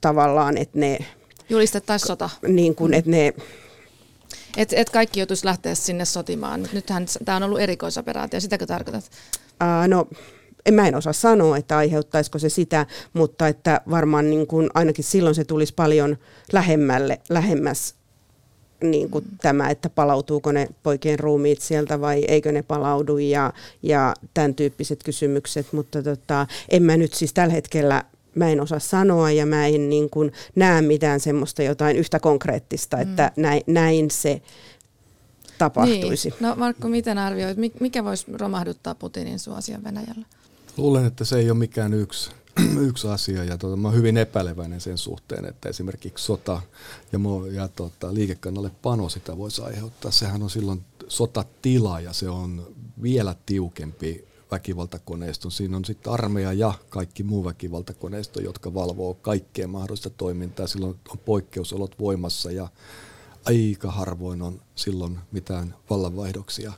[0.00, 0.98] tavallaan, että ne
[1.50, 2.30] Julistettaisiin sota.
[2.48, 3.34] Niin kuin, että ne
[4.56, 6.68] et, et kaikki joutuisi lähteä sinne sotimaan.
[6.72, 9.04] Nythän tämä on ollut erikoisoperaatio, sitäkö tarkoitat?
[9.62, 10.08] Uh, no,
[10.66, 15.04] en, mä en osaa sanoa, että aiheuttaisiko se sitä, mutta että varmaan niin kuin, ainakin
[15.04, 16.16] silloin se tulisi paljon
[16.52, 17.94] lähemmälle, lähemmäs
[18.82, 19.38] niin kuin mm.
[19.42, 25.02] tämä, että palautuuko ne poikien ruumiit sieltä vai eikö ne palaudu ja, ja tämän tyyppiset
[25.04, 29.66] kysymykset, mutta tota, en mä nyt siis tällä hetkellä mä en osaa sanoa ja mä
[29.66, 33.02] en niin kuin näe mitään semmoista jotain yhtä konkreettista, mm.
[33.02, 34.42] että näin, näin se
[35.58, 36.28] tapahtuisi.
[36.28, 36.38] Niin.
[36.40, 40.26] No Markku, miten arvioit, mikä voisi romahduttaa Putinin suosion Venäjällä?
[40.76, 42.30] Luulen, että se ei ole mikään yksi,
[42.88, 46.62] yksi asia ja tuota, mä olen hyvin epäileväinen sen suhteen, että esimerkiksi sota
[47.12, 47.18] ja,
[47.52, 50.10] ja tuota, liikekannalle pano sitä voisi aiheuttaa.
[50.10, 52.66] Sehän on silloin sotatila ja se on
[53.02, 55.50] vielä tiukempi väkivaltakoneiston.
[55.50, 60.66] Siinä on sitten armeija ja kaikki muu väkivaltakoneisto, jotka valvoo kaikkea mahdollista toimintaa.
[60.66, 62.68] Silloin on poikkeusolot voimassa ja
[63.44, 66.72] aika harvoin on silloin mitään vallanvaihdoksia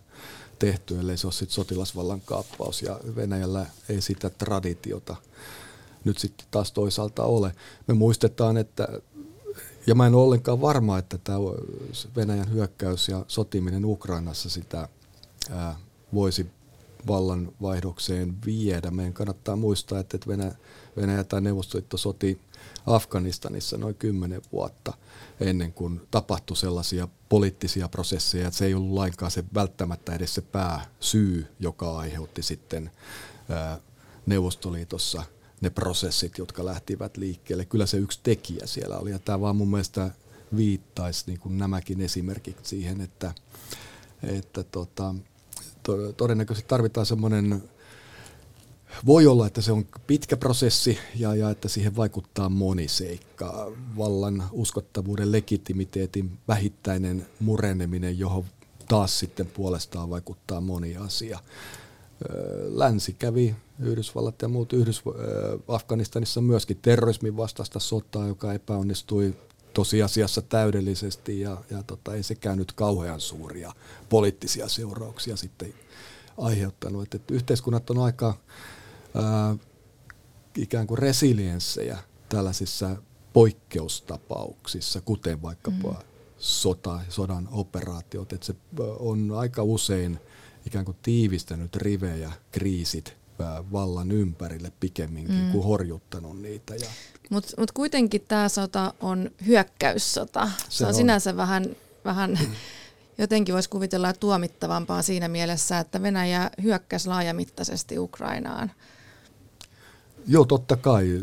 [0.59, 2.83] tehty, ellei se ole sit sotilasvallan kaappaus.
[2.83, 5.17] Ja Venäjällä ei sitä traditiota
[6.05, 7.55] nyt sitten taas toisaalta ole.
[7.87, 8.89] Me muistetaan, että
[9.87, 11.39] ja mä en ole ollenkaan varma, että tämä
[12.17, 14.89] Venäjän hyökkäys ja sotiminen Ukrainassa sitä
[15.51, 15.77] ää,
[16.15, 16.47] voisi
[17.07, 18.91] vallanvaihdokseen viedä.
[18.91, 20.55] Meidän kannattaa muistaa, että Venäjä,
[20.97, 22.41] Venäjä tai Neuvostoliitto soti
[22.87, 24.93] Afganistanissa noin kymmenen vuotta
[25.41, 30.43] ennen kuin tapahtui sellaisia poliittisia prosesseja, että se ei ollut lainkaan se välttämättä edes se
[30.43, 32.91] pääsyy, joka aiheutti sitten
[33.49, 33.81] ää,
[34.27, 35.23] Neuvostoliitossa
[35.61, 37.65] ne prosessit, jotka lähtivät liikkeelle.
[37.65, 40.11] Kyllä se yksi tekijä siellä oli, ja tämä vaan mun mielestä
[40.57, 43.35] viittaisi niin kuin nämäkin esimerkit siihen, että,
[44.23, 45.15] että tota,
[45.83, 47.63] to, todennäköisesti tarvitaan semmoinen,
[49.07, 53.73] voi olla, että se on pitkä prosessi ja, ja että siihen vaikuttaa moni seikka.
[53.97, 58.45] Vallan uskottavuuden, legitimiteetin vähittäinen mureneminen, johon
[58.89, 61.39] taas sitten puolestaan vaikuttaa moni asia.
[62.69, 65.03] Länsi kävi, Yhdysvallat ja muut Yhdys,
[65.69, 69.35] Afganistanissa myöskin terrorismin vastaista sotaa, joka epäonnistui
[69.75, 73.73] tosiasiassa täydellisesti ja, ja tota, ei sekään nyt kauhean suuria
[74.09, 75.75] poliittisia seurauksia sitten
[76.39, 77.03] aiheuttanut.
[77.03, 78.35] Et, et yhteiskunnat on aika
[79.15, 79.57] ää,
[80.57, 82.97] ikään kuin resilienssejä tällaisissa
[83.33, 86.07] poikkeustapauksissa, kuten vaikkapa mm.
[86.39, 88.33] sota, sodan operaatiot.
[88.33, 88.55] Et se
[88.99, 90.19] on aika usein
[90.67, 93.22] ikään kuin tiivistänyt rivejä, kriisit
[93.73, 95.53] vallan ympärille pikemminkin mm.
[95.53, 96.75] kuin horjuttanut niitä.
[96.75, 96.87] Ja
[97.31, 100.51] mutta mut kuitenkin tämä sota on hyökkäyssota.
[100.59, 102.39] Se, se on, on sinänsä vähän, vähän
[103.19, 108.71] jotenkin voisi kuvitella tuomittavampaa siinä mielessä, että Venäjä hyökkäsi laajamittaisesti Ukrainaan.
[110.27, 111.21] Joo, totta kai.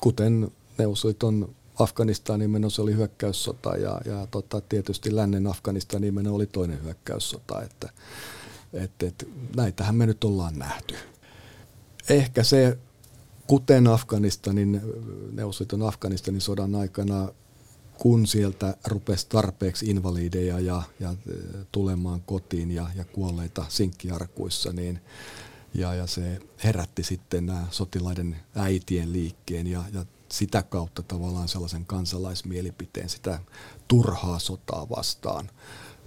[0.00, 6.46] Kuten Neuvostoliiton Afganistanin meno se oli hyökkäyssota ja, ja tota, tietysti lännen Afganistanin meno oli
[6.46, 7.62] toinen hyökkäyssota.
[7.62, 7.88] Että,
[8.72, 10.94] et, et, näitähän me nyt ollaan nähty.
[12.08, 12.78] Ehkä se
[13.46, 14.80] kuten Afganistanin,
[15.32, 17.28] Neuvostoliiton Afganistanin sodan aikana,
[17.98, 21.32] kun sieltä rupesi tarpeeksi invalideja ja, ja e,
[21.72, 25.00] tulemaan kotiin ja, ja kuolleita sinkkiarkuissa, niin
[25.74, 31.84] ja, ja se herätti sitten nämä sotilaiden äitien liikkeen ja, ja sitä kautta tavallaan sellaisen
[31.84, 33.38] kansalaismielipiteen sitä
[33.88, 35.50] turhaa sotaa vastaan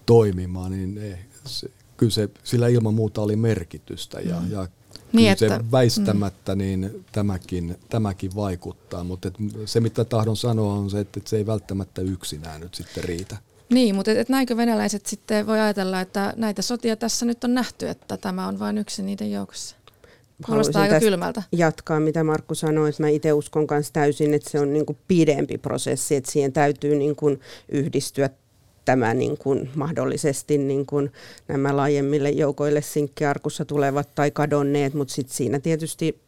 [0.05, 4.51] toimimaan, niin ne, se, kyllä se, sillä ilman muuta oli merkitystä ja, mm.
[4.51, 4.67] ja
[5.13, 6.59] niin, että, se väistämättä mm.
[6.59, 11.37] niin tämäkin, tämäkin vaikuttaa, mutta et se mitä tahdon sanoa on se, että et se
[11.37, 13.37] ei välttämättä yksinään nyt sitten riitä.
[13.69, 17.53] Niin, mutta et, et näinkö venäläiset sitten voi ajatella, että näitä sotia tässä nyt on
[17.53, 19.75] nähty, että tämä on vain yksi niiden joukossa?
[20.45, 21.43] Kuulostaa aika kylmältä.
[21.51, 24.97] jatkaa, mitä Markku sanoi, että mä itse uskon myös täysin, että se on niin kuin
[25.07, 27.39] pidempi prosessi, että siihen täytyy niin kuin
[27.69, 28.29] yhdistyä
[28.85, 31.11] tämä niin kuin mahdollisesti niin kuin
[31.47, 36.25] nämä laajemmille joukoille sinkkiarkussa tulevat tai kadonneet, mutta sitten siinä tietysti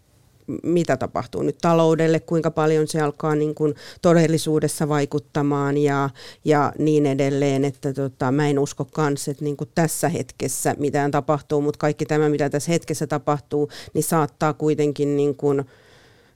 [0.64, 6.10] mitä tapahtuu nyt taloudelle, kuinka paljon se alkaa niin kuin todellisuudessa vaikuttamaan ja,
[6.46, 11.12] ja niin edelleen, että tota, mä en usko kans, että niin kuin tässä hetkessä mitään
[11.12, 15.66] tapahtuu, mutta kaikki tämä, mitä tässä hetkessä tapahtuu, niin saattaa kuitenkin niin kuin,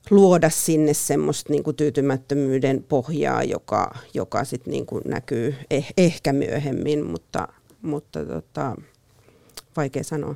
[0.09, 6.33] luoda sinne semmoista niin kuin tyytymättömyyden pohjaa, joka, joka sitten niin kuin näkyy eh, ehkä
[6.33, 7.47] myöhemmin, mutta,
[7.81, 8.75] mutta tota,
[9.77, 10.35] vaikea sanoa.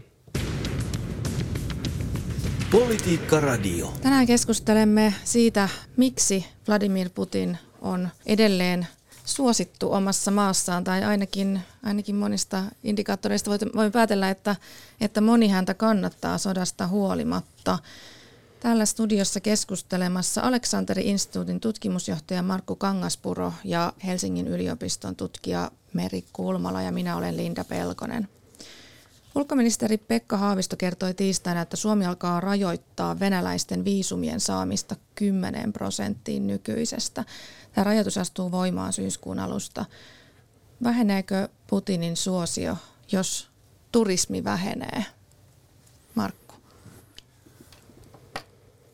[2.71, 3.93] Politiikka Radio.
[4.01, 8.87] Tänään keskustelemme siitä, miksi Vladimir Putin on edelleen
[9.25, 14.55] suosittu omassa maassaan, tai ainakin, ainakin monista indikaattoreista voimme päätellä, että,
[15.01, 17.79] että moni häntä kannattaa sodasta huolimatta.
[18.65, 26.91] Täällä studiossa keskustelemassa Aleksanteri Instituutin tutkimusjohtaja Markku Kangaspuro ja Helsingin yliopiston tutkija Meri Kulmala ja
[26.91, 28.29] minä olen Linda Pelkonen.
[29.35, 37.23] Ulkoministeri Pekka Haavisto kertoi tiistaina, että Suomi alkaa rajoittaa venäläisten viisumien saamista 10 prosenttiin nykyisestä.
[37.73, 39.85] Tämä rajoitus astuu voimaan syyskuun alusta.
[40.83, 42.77] Väheneekö Putinin suosio,
[43.11, 43.49] jos
[43.91, 45.05] turismi vähenee?
[46.15, 46.44] Markku.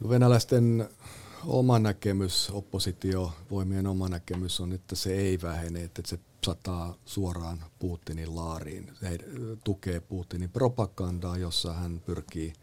[0.10, 0.90] Venäläisten
[1.46, 8.36] oma näkemys, oppositiovoimien oma näkemys on, että se ei vähene, että se sataa suoraan Putinin
[8.36, 8.92] laariin.
[9.00, 9.18] Se
[9.64, 12.54] tukee Putinin propagandaa, jossa hän pyrkii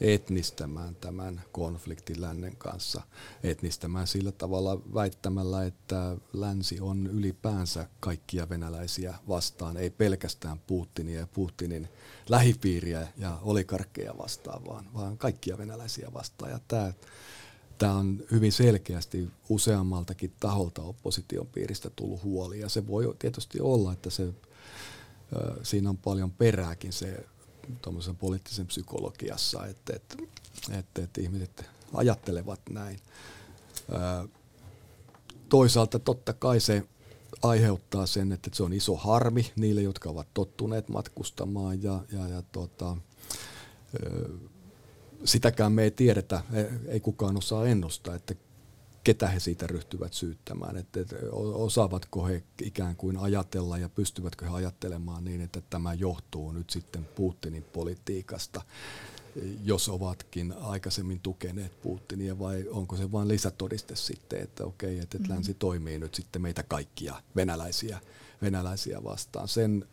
[0.00, 3.02] etnistämään tämän konfliktin lännen kanssa.
[3.42, 11.26] Etnistämään sillä tavalla väittämällä, että länsi on ylipäänsä kaikkia venäläisiä vastaan, ei pelkästään Putinia ja
[11.26, 11.88] Putinin
[12.28, 16.50] lähipiiriä ja olikarkkeja vastaan, vaan, vaan kaikkia venäläisiä vastaan.
[16.50, 16.92] Ja tämä
[17.80, 22.60] tämä on hyvin selkeästi useammaltakin taholta opposition piiristä tullut huoli.
[22.60, 24.32] Ja se voi tietysti olla, että se,
[25.62, 27.24] siinä on paljon perääkin se
[28.18, 30.16] poliittisen psykologiassa, että, että,
[30.78, 33.00] että, että ihmiset ajattelevat näin.
[35.48, 36.82] Toisaalta totta kai se
[37.42, 42.42] aiheuttaa sen, että se on iso harmi niille, jotka ovat tottuneet matkustamaan ja, ja, ja
[42.52, 42.96] tota,
[45.24, 46.42] sitäkään me ei tiedetä,
[46.88, 48.34] ei kukaan osaa ennustaa, että
[49.04, 51.00] ketä he siitä ryhtyvät syyttämään, että,
[51.32, 57.04] osaavatko he ikään kuin ajatella ja pystyvätkö he ajattelemaan niin, että tämä johtuu nyt sitten
[57.04, 58.62] Putinin politiikasta,
[59.64, 65.32] jos ovatkin aikaisemmin tukeneet Putinia vai onko se vain lisätodiste sitten, että okei, että, että
[65.32, 68.00] länsi toimii nyt sitten meitä kaikkia venäläisiä,
[68.42, 69.48] venäläisiä vastaan.
[69.48, 69.84] Sen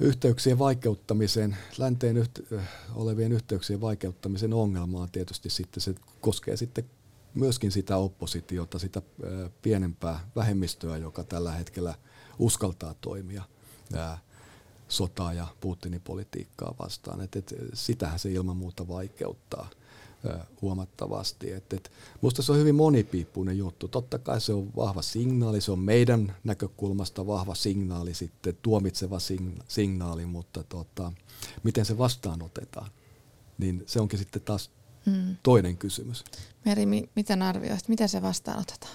[0.00, 2.60] yhteyksien vaikeuttamisen, länteen yht-
[2.94, 6.84] olevien yhteyksien vaikeuttamisen ongelma on tietysti sitten, se koskee sitten
[7.34, 9.02] myöskin sitä oppositiota, sitä
[9.62, 11.94] pienempää vähemmistöä, joka tällä hetkellä
[12.38, 13.42] uskaltaa toimia
[14.88, 17.20] sotaa ja Putinin politiikkaa vastaan.
[17.20, 19.68] Et, et, sitähän se ilman muuta vaikeuttaa
[20.62, 21.52] huomattavasti.
[21.52, 23.88] Et, et, musta se on hyvin monipiippuinen juttu.
[23.88, 29.18] Totta kai se on vahva signaali, se on meidän näkökulmasta vahva signaali, sitten tuomitseva
[29.68, 31.12] signaali, mutta tota,
[31.62, 32.90] miten se vastaanotetaan,
[33.58, 34.70] niin se onkin sitten taas
[35.06, 35.36] mm.
[35.42, 36.24] toinen kysymys.
[36.64, 38.94] Meri, mi- miten arvioit, miten se vastaanotetaan?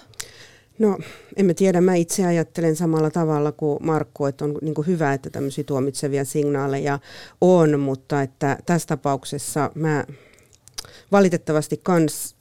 [0.78, 0.98] No,
[1.36, 1.80] emme tiedä.
[1.80, 6.24] Mä itse ajattelen samalla tavalla kuin Markku, että on niin kuin hyvä, että tämmöisiä tuomitsevia
[6.24, 6.98] signaaleja
[7.40, 10.04] on, mutta että tässä tapauksessa mä
[11.12, 12.36] valitettavasti kans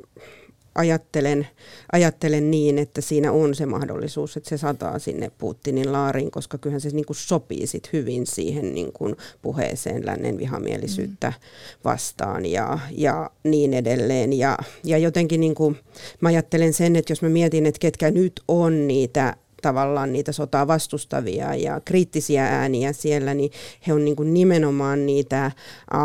[0.77, 1.47] ajattelen,
[1.91, 6.81] ajattelen niin, että siinä on se mahdollisuus, että se sataa sinne Putinin laariin, koska kyllähän
[6.81, 11.33] se niin kuin sopii sit hyvin siihen niin kuin puheeseen lännen vihamielisyyttä
[11.85, 14.33] vastaan ja, ja niin edelleen.
[14.33, 15.77] Ja, ja jotenkin niin kuin,
[16.21, 20.67] mä ajattelen sen, että jos mä mietin, että ketkä nyt on niitä tavallaan niitä sotaa
[20.67, 23.51] vastustavia ja kriittisiä ääniä siellä, niin
[23.87, 25.51] he on niin kuin nimenomaan niitä,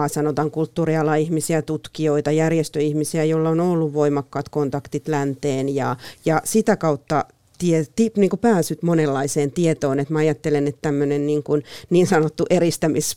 [0.06, 7.24] sanotaan kulttuuriala-ihmisiä, tutkijoita, järjestöihmisiä, joilla on ollut voimakkaat kontaktit länteen ja, ja sitä kautta
[7.58, 10.00] tie, ti, niin kuin pääsyt monenlaiseen tietoon.
[10.00, 13.16] että mä ajattelen, että tämmöinen niin, kuin, niin sanottu eristämis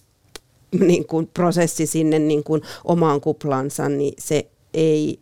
[0.80, 5.20] niin kuin prosessi sinne niin kuin omaan kuplansa, niin se ei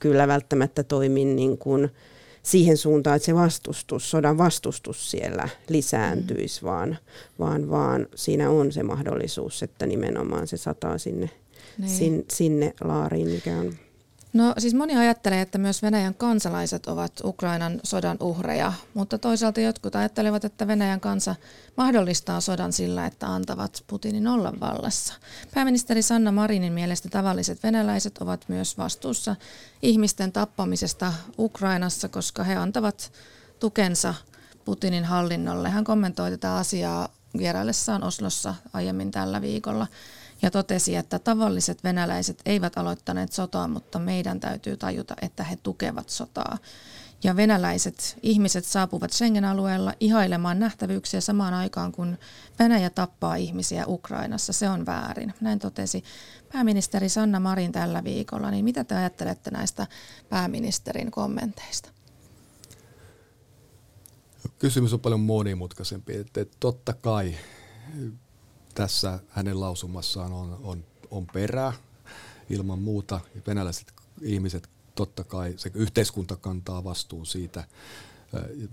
[0.00, 1.90] kyllä välttämättä toimi niin kuin,
[2.42, 6.66] siihen suuntaan, että se vastustus, sodan vastustus siellä lisääntyisi, mm.
[6.66, 6.98] vaan,
[7.38, 11.30] vaan, vaan siinä on se mahdollisuus, että nimenomaan se sataa sinne,
[11.78, 11.90] niin.
[11.90, 13.74] sin, sinne laariin, mikä on
[14.32, 19.96] No siis moni ajattelee, että myös Venäjän kansalaiset ovat Ukrainan sodan uhreja, mutta toisaalta jotkut
[19.96, 21.34] ajattelevat, että Venäjän kansa
[21.76, 25.14] mahdollistaa sodan sillä, että antavat Putinin olla vallassa.
[25.54, 29.36] Pääministeri Sanna Marinin mielestä tavalliset venäläiset ovat myös vastuussa
[29.82, 33.12] ihmisten tappamisesta Ukrainassa, koska he antavat
[33.60, 34.14] tukensa
[34.64, 35.70] Putinin hallinnolle.
[35.70, 39.86] Hän kommentoi tätä asiaa vieraillessaan Oslossa aiemmin tällä viikolla
[40.42, 46.08] ja totesi, että tavalliset venäläiset eivät aloittaneet sotaa, mutta meidän täytyy tajuta, että he tukevat
[46.08, 46.58] sotaa.
[47.24, 52.18] Ja venäläiset ihmiset saapuvat Schengen-alueella ihailemaan nähtävyyksiä samaan aikaan, kun
[52.58, 54.52] Venäjä tappaa ihmisiä Ukrainassa.
[54.52, 55.34] Se on väärin.
[55.40, 56.04] Näin totesi
[56.52, 58.50] pääministeri Sanna Marin tällä viikolla.
[58.50, 59.86] Niin mitä te ajattelette näistä
[60.28, 61.88] pääministerin kommenteista?
[64.58, 66.16] Kysymys on paljon monimutkaisempi.
[66.16, 67.34] Että totta kai
[68.80, 71.72] tässä hänen lausumassaan on, on, on perää
[72.50, 73.20] ilman muuta.
[73.46, 77.64] Venäläiset ihmiset totta kai, se yhteiskunta kantaa vastuun siitä,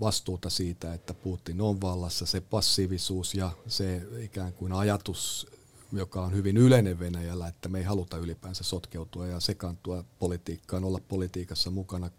[0.00, 2.26] vastuuta siitä, että Putin on vallassa.
[2.26, 5.46] Se passiivisuus ja se ikään kuin ajatus,
[5.92, 11.00] joka on hyvin yleinen Venäjällä, että me ei haluta ylipäänsä sotkeutua ja sekaantua politiikkaan, olla
[11.08, 12.10] politiikassa mukana.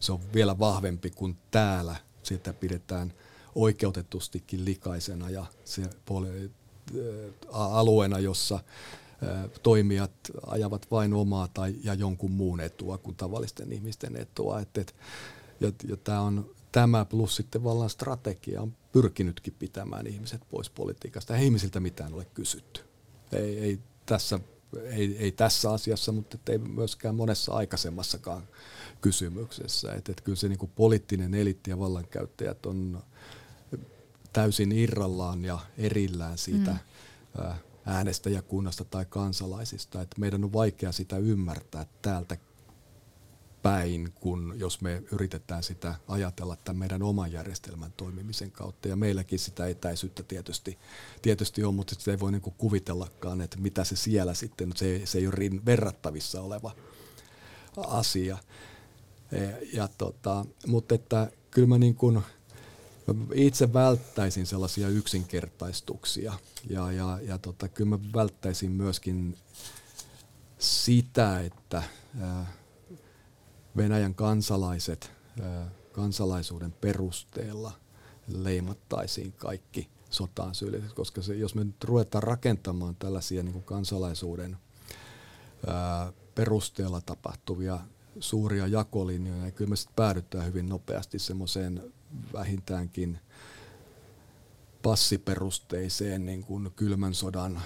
[0.00, 1.96] Se on vielä vahvempi kuin täällä.
[2.22, 3.12] Sitä pidetään
[3.54, 5.82] oikeutetustikin likaisena ja se
[7.52, 8.58] alueena, jossa
[9.62, 10.12] toimijat
[10.46, 14.60] ajavat vain omaa tai ja jonkun muun etua kuin tavallisten ihmisten etua.
[14.60, 14.94] Et, et,
[15.60, 21.36] ja, ja tämä on tämä plus sitten vallan strategia on pyrkinytkin pitämään ihmiset pois politiikasta.
[21.36, 22.80] Ei ihmisiltä mitään ole kysytty.
[23.32, 24.40] Ei, ei, tässä,
[24.82, 28.42] ei, ei tässä asiassa, mutta ei myöskään monessa aikaisemmassakaan
[29.00, 29.92] kysymyksessä.
[29.92, 33.02] Et, et kyllä se niinku poliittinen eliitti ja vallankäyttäjät on
[34.32, 37.54] täysin irrallaan ja erillään siitä mm.
[37.86, 40.02] äänestäjäkunnasta tai kansalaisista.
[40.02, 42.36] Että meidän on vaikea sitä ymmärtää täältä
[43.62, 48.88] päin, kun jos me yritetään sitä ajatella tämän meidän oman järjestelmän toimimisen kautta.
[48.88, 50.78] Ja meilläkin sitä etäisyyttä tietysti,
[51.22, 55.18] tietysti on, mutta sitä ei voi niin kuvitellakaan, että mitä se siellä sitten, se, se
[55.18, 56.76] ei ole verrattavissa oleva
[57.76, 58.38] asia.
[59.32, 59.38] E,
[59.72, 62.22] ja tota, mutta että kyllä mä niin kuin,
[63.34, 66.32] itse välttäisin sellaisia yksinkertaistuksia.
[66.70, 69.36] Ja, ja, ja tota, kyllä mä välttäisin myöskin
[70.58, 71.82] sitä, että
[73.76, 75.10] Venäjän kansalaiset
[75.92, 77.72] kansalaisuuden perusteella
[78.28, 84.56] leimattaisiin kaikki sotaan syylliset, koska se, jos me nyt ruvetaan rakentamaan tällaisia niin kuin kansalaisuuden
[85.66, 87.78] ää, perusteella tapahtuvia
[88.20, 91.92] suuria jakolinjoja, niin kyllä me sitten päädytään hyvin nopeasti semmoiseen
[92.32, 93.18] vähintäänkin
[94.82, 97.62] passiperusteiseen niin kuin kylmän sodan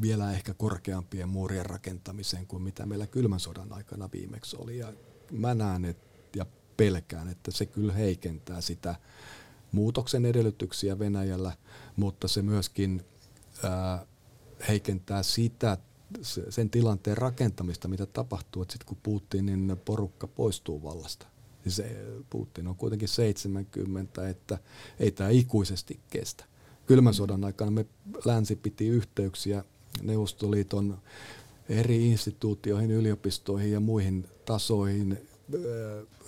[0.00, 4.78] vielä ehkä korkeampien muurien rakentamiseen kuin mitä meillä kylmän sodan aikana viimeksi oli.
[4.78, 4.92] Ja
[5.30, 5.98] mä näen et,
[6.36, 6.46] ja
[6.76, 8.94] pelkään, että se kyllä heikentää sitä
[9.72, 11.52] muutoksen edellytyksiä Venäjällä,
[11.96, 13.04] mutta se myöskin
[13.62, 14.06] ää,
[14.68, 15.78] heikentää sitä
[16.48, 21.26] sen tilanteen rakentamista, mitä tapahtuu, että sitten kun Putinin porukka poistuu vallasta,
[21.64, 21.96] niin se
[22.30, 24.58] Putin on kuitenkin 70, että
[25.00, 26.44] ei tämä ikuisesti kestä.
[26.86, 27.86] Kylmän sodan aikana me
[28.24, 29.64] länsi piti yhteyksiä
[30.02, 30.98] Neuvostoliiton
[31.68, 35.18] eri instituutioihin, yliopistoihin ja muihin tasoihin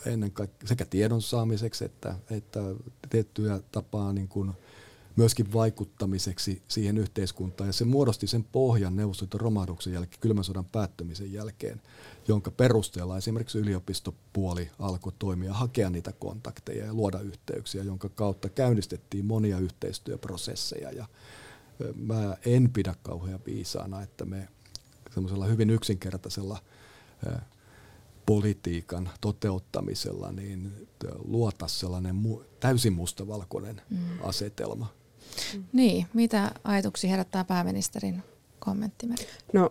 [0.07, 2.61] ennen kaikkea sekä tiedon saamiseksi että, että
[3.11, 4.53] tiettyä tapaa niin kuin
[5.17, 7.69] myöskin vaikuttamiseksi siihen yhteiskuntaan.
[7.69, 11.83] Ja se muodosti sen pohjan Neuvostoliiton romahduksen jälkeen, kylmän sodan päättymisen jälkeen,
[12.29, 19.25] jonka perusteella esimerkiksi yliopistopuoli alkoi toimia, hakea niitä kontakteja ja luoda yhteyksiä, jonka kautta käynnistettiin
[19.25, 20.91] monia yhteistyöprosesseja.
[20.91, 21.07] Ja
[21.95, 24.49] mä en pidä kauhean viisaana, että me
[25.15, 26.59] semmoisella hyvin yksinkertaisella
[28.27, 30.89] politiikan toteuttamisella niin
[31.25, 33.99] luota sellainen mu- täysin mustavalkoinen mm.
[34.23, 34.93] asetelma.
[35.73, 38.23] Niin, mitä ajatuksia herättää pääministerin
[38.59, 39.07] kommentti?
[39.53, 39.71] No,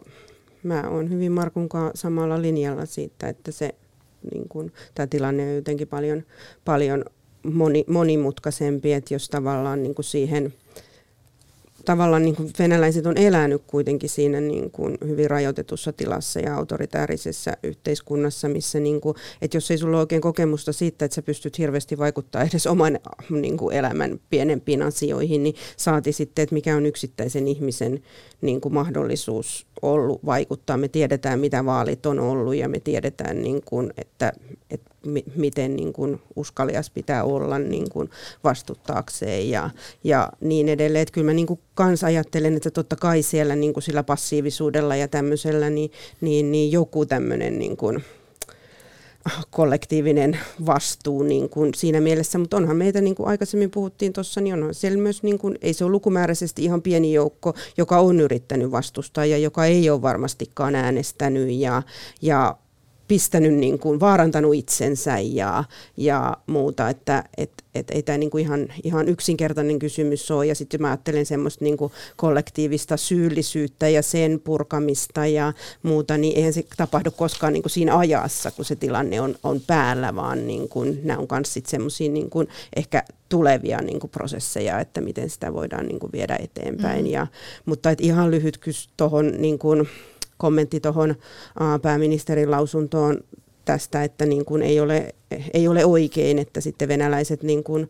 [0.63, 3.75] mä oon hyvin Markun kanssa samalla linjalla siitä, että se
[4.31, 6.23] niin kun, tämä tilanne on jotenkin paljon,
[6.65, 7.05] paljon
[7.53, 10.53] moni, monimutkaisempi, että jos tavallaan niin siihen–
[11.85, 17.57] tavallaan niin kuin venäläiset on elänyt kuitenkin siinä niin kuin hyvin rajoitetussa tilassa ja autoritäärisessä
[17.63, 21.57] yhteiskunnassa, missä niin kuin, että jos ei sulla ole oikein kokemusta siitä, että sä pystyt
[21.57, 26.85] hirveästi vaikuttaa edes oman niin kuin elämän pienempiin asioihin, niin saati sitten, että mikä on
[26.85, 28.03] yksittäisen ihmisen
[28.41, 30.77] niin kuin mahdollisuus ollut vaikuttaa.
[30.77, 34.33] Me tiedetään, mitä vaalit on ollut ja me tiedetään, niin kuin, että,
[34.69, 34.94] että
[35.35, 38.09] miten niin kuin uskalias pitää olla niin kuin
[38.43, 39.69] vastuttaakseen ja,
[40.03, 41.01] ja niin edelleen.
[41.01, 44.95] Että kyllä mä niin kuin kans ajattelen, että totta kai siellä niin kuin sillä passiivisuudella
[44.95, 45.91] ja tämmöisellä niin,
[46.21, 48.03] niin, niin joku tämmöinen niin kuin
[49.49, 54.53] kollektiivinen vastuu niin kuin siinä mielessä, mutta onhan meitä, niin kuin aikaisemmin puhuttiin tuossa, niin
[54.53, 58.71] onhan siellä myös, niin kuin, ei se ole lukumääräisesti ihan pieni joukko, joka on yrittänyt
[58.71, 61.83] vastustaa ja joka ei ole varmastikaan äänestänyt ja,
[62.21, 62.57] ja
[63.07, 65.63] pistänyt, niin kuin, vaarantanut itsensä ja,
[65.97, 70.45] ja muuta, että et, et, ei tämä niin kuin ihan, ihan yksinkertainen kysymys ole.
[70.45, 76.37] Ja sitten mä ajattelen semmoista niin kuin kollektiivista syyllisyyttä ja sen purkamista ja muuta, niin
[76.37, 80.47] eihän se tapahdu koskaan niin kuin siinä ajassa, kun se tilanne on, on päällä, vaan
[80.47, 85.29] niin kuin, nämä on myös semmoisia niin kuin ehkä tulevia niin kuin prosesseja, että miten
[85.29, 87.05] sitä voidaan niin kuin viedä eteenpäin.
[87.05, 87.11] Mm.
[87.11, 87.27] Ja,
[87.65, 89.87] mutta et ihan lyhyt kys tuohon niin kuin,
[90.37, 91.15] kommentti tuohon
[91.81, 93.17] pääministerin lausuntoon
[93.65, 95.15] tästä, että niin kuin ei, ole,
[95.53, 97.89] ei ole oikein, että sitten venäläiset niin kuin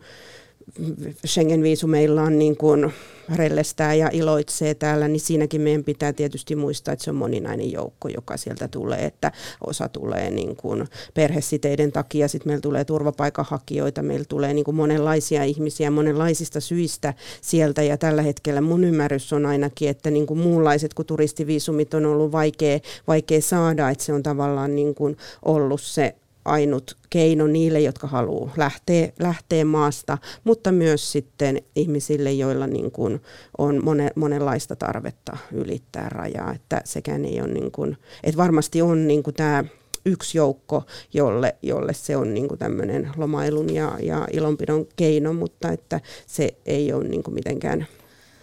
[1.27, 2.93] Schengen-viisumeillaan niin kuin
[3.35, 8.07] rellestää ja iloitsee täällä, niin siinäkin meidän pitää tietysti muistaa, että se on moninainen joukko,
[8.07, 9.31] joka sieltä tulee, että
[9.67, 15.43] osa tulee niin kuin perhesiteiden takia, sitten meillä tulee turvapaikanhakijoita, meillä tulee niin kuin monenlaisia
[15.43, 20.93] ihmisiä monenlaisista syistä sieltä, ja tällä hetkellä mun ymmärrys on ainakin, että niin kuin muunlaiset
[20.93, 26.15] kuin turistiviisumit on ollut vaikea, vaikea saada, että se on tavallaan niin kuin ollut se
[26.45, 33.21] ainut keino niille, jotka haluaa lähteä, lähteä maasta, mutta myös sitten ihmisille, joilla niin kuin
[33.57, 36.53] on monen, monenlaista tarvetta ylittää rajaa.
[36.53, 39.63] Että sekään ei ole niin kuin, että varmasti on niin kuin tämä
[40.05, 45.71] yksi joukko, jolle, jolle se on niin kuin tämmöinen lomailun ja, ja ilonpidon keino, mutta
[45.71, 47.87] että se ei ole niin kuin mitenkään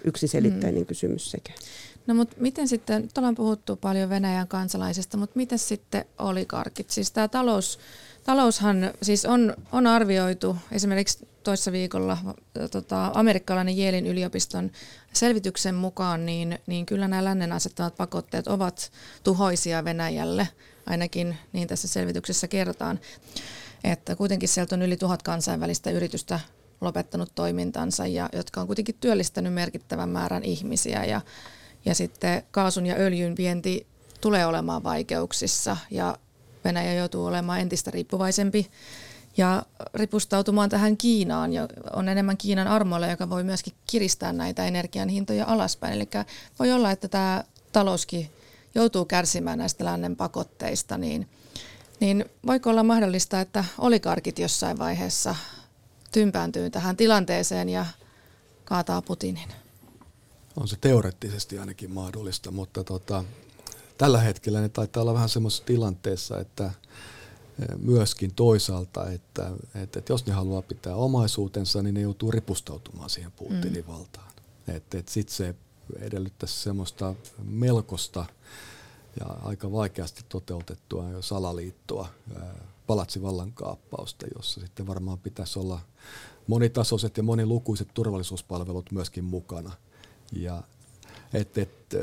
[0.04, 0.86] yksiselitteinen mm.
[0.86, 1.58] kysymys sekään.
[2.06, 6.90] No mutta miten sitten, nyt ollaan puhuttu paljon Venäjän kansalaisista, mutta miten sitten oligarkit?
[6.90, 7.78] Siis tämä talous,
[8.24, 12.18] taloushan siis on, on arvioitu esimerkiksi toissa viikolla
[12.70, 14.70] tota, amerikkalainen Jeelin yliopiston
[15.12, 18.92] selvityksen mukaan, niin, niin kyllä nämä lännen asettamat pakotteet ovat
[19.24, 20.48] tuhoisia Venäjälle,
[20.86, 23.00] ainakin niin tässä selvityksessä kerrotaan.
[23.84, 26.40] Että kuitenkin sieltä on yli tuhat kansainvälistä yritystä
[26.80, 31.20] lopettanut toimintansa ja jotka on kuitenkin työllistänyt merkittävän määrän ihmisiä ja
[31.84, 33.86] ja sitten kaasun ja öljyn vienti
[34.20, 36.16] tulee olemaan vaikeuksissa ja
[36.64, 38.70] Venäjä joutuu olemaan entistä riippuvaisempi
[39.36, 39.62] ja
[39.94, 45.44] ripustautumaan tähän Kiinaan ja on enemmän Kiinan armoilla, joka voi myöskin kiristää näitä energian hintoja
[45.46, 45.94] alaspäin.
[45.94, 46.08] Eli
[46.58, 48.30] voi olla, että tämä talouskin
[48.74, 51.28] joutuu kärsimään näistä lännen pakotteista, niin,
[52.00, 55.34] niin voiko olla mahdollista, että olikarkit jossain vaiheessa
[56.12, 57.86] tympääntyy tähän tilanteeseen ja
[58.64, 59.61] kaataa Putinin?
[60.56, 63.24] On se teoreettisesti ainakin mahdollista, mutta tota,
[63.98, 66.70] tällä hetkellä ne taitaa olla vähän semmoisessa tilanteessa, että–
[67.78, 73.32] myöskin toisaalta, että, että, että jos ne haluaa pitää omaisuutensa, niin ne joutuu ripustautumaan siihen
[73.32, 74.02] Putinin mm.
[74.68, 75.54] Että, että sitten se
[75.98, 78.24] edellyttäisi semmoista melkosta
[79.20, 82.08] ja aika vaikeasti toteutettua jo salaliittoa,
[82.86, 85.80] palatsivallankaappausta, jossa sitten varmaan pitäisi olla
[86.46, 89.72] monitasoiset ja monilukuiset turvallisuuspalvelut myöskin mukana.
[90.32, 90.62] Ja
[91.34, 91.94] et, et,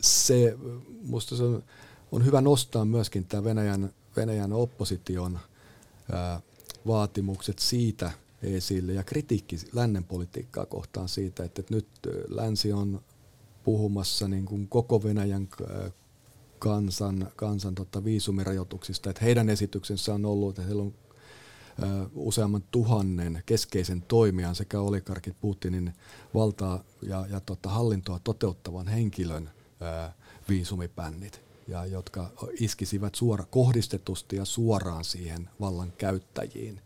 [0.00, 0.56] se,
[1.02, 1.62] musta se on,
[2.12, 5.38] on hyvä nostaa myöskin tämä Venäjän, Venäjän opposition
[6.12, 6.40] ää,
[6.86, 8.10] vaatimukset siitä
[8.42, 11.88] esille ja kritiikki lännen politiikkaa kohtaan siitä, että, että nyt
[12.28, 13.02] länsi on
[13.64, 15.48] puhumassa niin kuin koko Venäjän
[16.58, 20.94] kansan, kansan tota, viisumirajoituksista, että heidän esityksensä on ollut, että heillä on
[22.14, 25.94] useamman tuhannen keskeisen toimijan sekä olikarkit Putinin
[26.34, 29.50] valtaa ja, ja tota, hallintoa toteuttavan henkilön
[29.80, 30.12] ää,
[30.48, 36.80] viisumipännit ja jotka iskisivät suora, kohdistetusti ja suoraan siihen vallan käyttäjiin.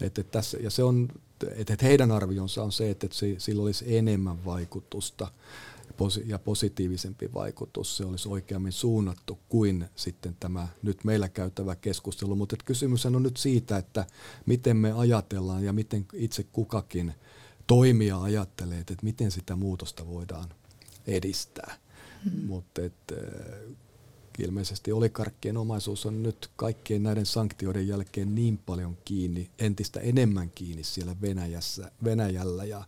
[0.00, 1.08] Et, et tässä, ja se on,
[1.56, 5.28] et, et heidän arvionsa on se, että et sillä olisi enemmän vaikutusta
[6.24, 12.36] ja positiivisempi vaikutus, se olisi oikeammin suunnattu kuin sitten tämä nyt meillä käytävä keskustelu.
[12.36, 14.06] Mutta kysymys on nyt siitä, että
[14.46, 17.14] miten me ajatellaan ja miten itse kukakin
[17.66, 20.48] toimija ajattelee, että miten sitä muutosta voidaan
[21.06, 21.74] edistää.
[22.24, 22.44] Hmm.
[22.44, 22.80] Mutta
[24.38, 30.84] ilmeisesti olikarkkien omaisuus on nyt kaikkien näiden sanktioiden jälkeen niin paljon kiinni, entistä enemmän kiinni
[30.84, 32.84] siellä Venäjässä, Venäjällä ja,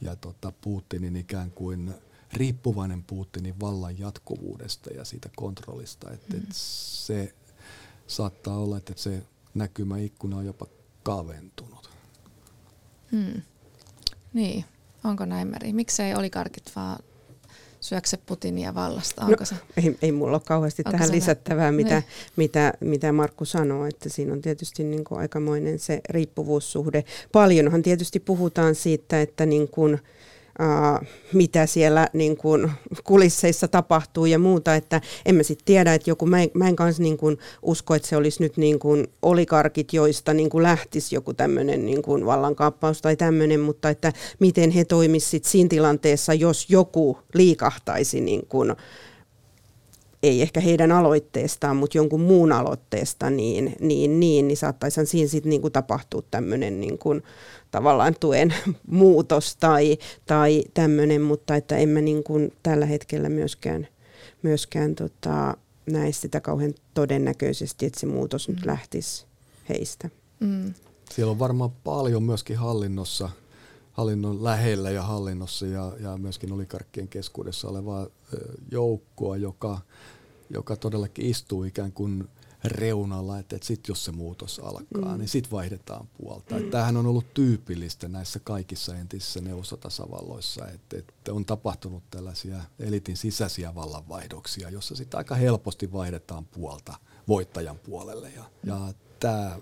[0.00, 1.94] ja tota Putinin ikään kuin
[2.32, 6.10] riippuvainen Putinin vallan jatkuvuudesta ja siitä kontrollista.
[6.10, 6.42] Että mm.
[6.42, 7.34] et se
[8.06, 9.22] saattaa olla, että se
[9.54, 10.66] näkymä ikkuna on jopa
[11.02, 11.90] kaventunut.
[13.12, 13.42] Hmm.
[14.32, 14.64] Niin,
[15.04, 15.72] onko näin Meri?
[15.72, 16.98] Miksei olikarkit vaan
[17.80, 19.24] syökse Putinia vallasta?
[19.24, 22.04] Onko no, se, ei, ei mulla ole kauheasti tähän lisättävää, mitä, niin.
[22.36, 27.04] mitä, mitä Markku sanoo, että siinä on tietysti niin kuin aikamoinen se riippuvuussuhde.
[27.32, 29.98] Paljonhan tietysti puhutaan siitä, että niin kuin,
[30.60, 32.70] Uh, mitä siellä niin kuin,
[33.04, 36.76] kulisseissa tapahtuu ja muuta, että en mä sitten tiedä, että joku, mä en, mä en
[36.76, 41.14] kanssa niin kuin, usko, että se olisi nyt niin kuin, olikarkit, joista niin kuin, lähtisi
[41.14, 46.70] joku tämmöinen niin kuin, vallankaappaus tai tämmöinen, mutta että miten he toimisivat siinä tilanteessa, jos
[46.70, 48.74] joku liikahtaisi niin kuin,
[50.22, 55.50] ei ehkä heidän aloitteestaan, mutta jonkun muun aloitteesta, niin, niin, niin, niin saattaisihan siinä sitten
[55.50, 57.22] niin tapahtua tämmöinen niin kuin,
[57.76, 58.54] tavallaan tuen
[58.90, 63.88] muutos tai, tai tämmöinen, mutta että en mä niin kuin tällä hetkellä myöskään,
[64.42, 65.56] myöskään tota,
[65.86, 68.54] näe sitä kauhean todennäköisesti, että se muutos mm.
[68.54, 69.26] nyt lähtisi
[69.68, 70.10] heistä.
[70.40, 70.74] Mm.
[71.10, 73.30] Siellä on varmaan paljon myöskin hallinnossa,
[73.92, 78.06] hallinnon lähellä ja hallinnossa ja, ja myöskin olikarkkien keskuudessa olevaa
[78.70, 79.80] joukkoa, joka,
[80.50, 82.28] joka todellakin istuu ikään kuin
[82.64, 85.18] reunalla, että, että sitten jos se muutos alkaa, mm.
[85.18, 86.58] niin sitten vaihdetaan puolta.
[86.58, 86.70] Mm.
[86.70, 93.74] tämähän on ollut tyypillistä näissä kaikissa entisissä neuvostotasavalloissa, että, että on tapahtunut tällaisia elitin sisäisiä
[93.74, 96.94] vallanvaihdoksia, jossa sitten aika helposti vaihdetaan puolta
[97.28, 98.30] voittajan puolelle.
[98.30, 98.68] Ja, mm.
[98.68, 99.58] ja tämä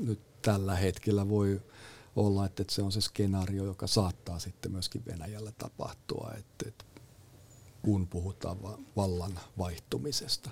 [0.00, 1.62] nyt tällä hetkellä voi
[2.16, 6.84] olla, että, että se on se skenaario, joka saattaa sitten myöskin Venäjällä tapahtua, että, että
[7.82, 8.58] kun puhutaan
[8.96, 10.50] vallan vaihtumisesta.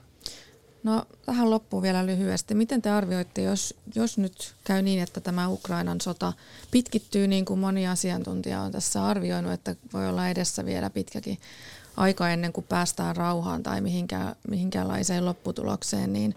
[0.83, 2.55] No tähän loppuun vielä lyhyesti.
[2.55, 6.33] Miten te arvioitte, jos, jos nyt käy niin, että tämä Ukrainan sota
[6.71, 11.39] pitkittyy niin kuin moni asiantuntija on tässä arvioinut, että voi olla edessä vielä pitkäkin
[11.97, 16.35] aika ennen kuin päästään rauhaan tai mihinkään, mihinkäänlaiseen lopputulokseen, niin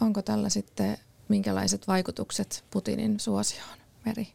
[0.00, 0.98] onko tällä sitten
[1.28, 4.28] minkälaiset vaikutukset Putinin suosioon, Meri?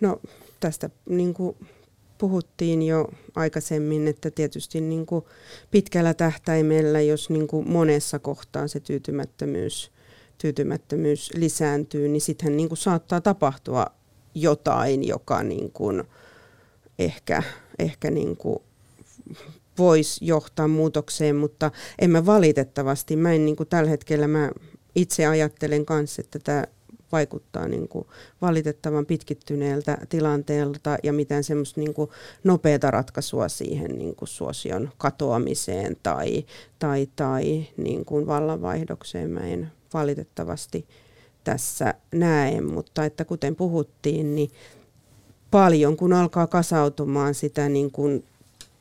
[0.00, 0.20] No
[0.60, 1.56] tästä niin kuin
[2.18, 5.24] puhuttiin jo aikaisemmin, että tietysti niin kuin
[5.70, 9.90] pitkällä tähtäimellä, jos niin kuin monessa kohtaa se tyytymättömyys,
[10.38, 13.86] tyytymättömyys lisääntyy, niin sittenhän niin saattaa tapahtua
[14.34, 16.04] jotain, joka niin kuin
[16.98, 17.42] ehkä,
[17.78, 18.58] ehkä niin kuin
[19.78, 24.50] voisi johtaa muutokseen, mutta en mä valitettavasti, mä en niin kuin tällä hetkellä, mä
[24.94, 26.64] itse ajattelen kanssa, että tämä
[27.16, 28.06] vaikuttaa niin kuin
[28.42, 32.10] valitettavan pitkittyneeltä tilanteelta ja mitään semmoista niin kuin
[32.44, 36.44] nopeata ratkaisua siihen niin kuin suosion katoamiseen tai,
[36.78, 40.86] tai, tai niin kuin vallanvaihdokseen mä en valitettavasti
[41.44, 44.50] tässä näe, mutta että kuten puhuttiin, niin
[45.50, 48.24] paljon kun alkaa kasautumaan sitä niin kuin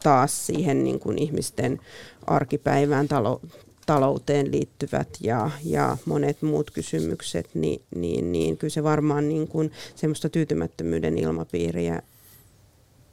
[0.04, 1.80] taas siihen niin kuin ihmisten
[2.28, 3.42] arkipäivään, talo,
[3.86, 9.72] talouteen liittyvät ja, ja monet muut kysymykset, niin, niin, niin kyllä se varmaan niin kuin
[9.96, 12.02] semmoista tyytymättömyyden ilmapiiriä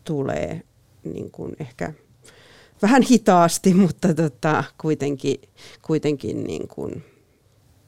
[0.05, 0.63] tulee
[1.05, 1.93] niin kuin ehkä
[2.83, 5.41] vähän hitaasti, mutta tota, kuitenkin,
[5.83, 7.05] kuitenkin niin kuin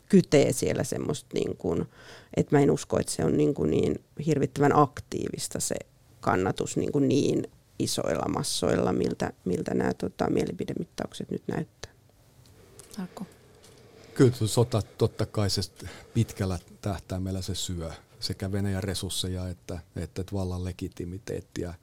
[0.08, 1.84] kytee siellä semmoista, niin kuin,
[2.36, 5.74] että mä en usko, että se on niin, kuin niin hirvittävän aktiivista se
[6.20, 11.93] kannatus niin, kuin niin isoilla massoilla, miltä, miltä nämä tota, mielipidemittaukset nyt näyttää.
[12.98, 13.26] Markku.
[14.14, 15.62] Kyllä sota totta kai se
[16.14, 21.74] pitkällä tähtäimellä se syö sekä Venäjän resursseja että, että, että vallan legitimiteettiä.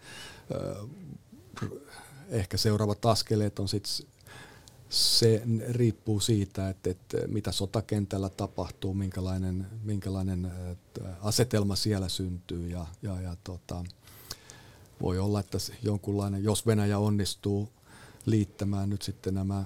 [2.29, 4.07] Ehkä seuraavat askeleet on sitten
[4.89, 10.51] se riippuu siitä, että, että mitä sotakentällä tapahtuu, minkälainen, minkälainen
[11.21, 13.83] asetelma siellä syntyy ja, ja, ja tota,
[15.01, 17.69] voi olla, että jonkunlainen, jos Venäjä onnistuu
[18.25, 19.65] liittämään nyt sitten nämä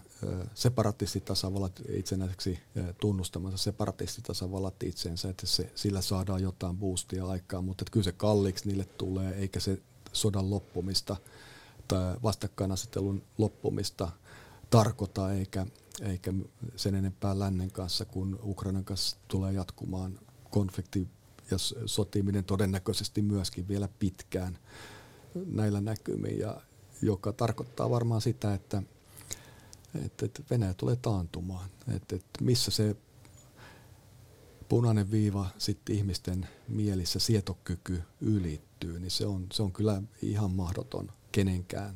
[0.54, 2.60] separatistitasavallat itsenäiseksi
[3.00, 8.68] tunnustamansa separatistitasavallat itsensä, että se, sillä saadaan jotain boostia aikaa, mutta että kyllä se kalliiksi
[8.68, 9.82] niille tulee, eikä se
[10.14, 11.16] sodan loppumista
[11.88, 14.12] tai vastakkainasettelun loppumista
[14.70, 15.66] tarkoita, eikä,
[16.02, 16.34] eikä
[16.76, 21.08] sen enempää lännen kanssa, kun Ukrainan kanssa tulee jatkumaan konflikti
[21.52, 24.58] ja sotiminen todennäköisesti myöskin vielä pitkään
[25.46, 26.62] näillä näkymin, ja,
[27.06, 28.84] joka tarkoittaa varmaan sitä, että,
[30.06, 31.70] että, että Venäjä tulee taantumaan.
[31.96, 32.96] Että, että missä se
[34.70, 41.12] punainen viiva sitten ihmisten mielissä sietokyky ylittyy, niin se on, se on kyllä ihan mahdoton
[41.32, 41.96] kenenkään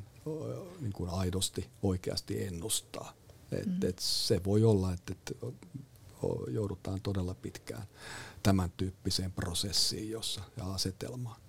[0.80, 3.14] niin kuin aidosti oikeasti ennustaa.
[3.52, 3.90] Et, mm.
[3.90, 5.38] et se voi olla, että et
[6.52, 7.84] joudutaan todella pitkään
[8.44, 11.42] tämän tyyppiseen prosessiin jossa, ja asetelmaan.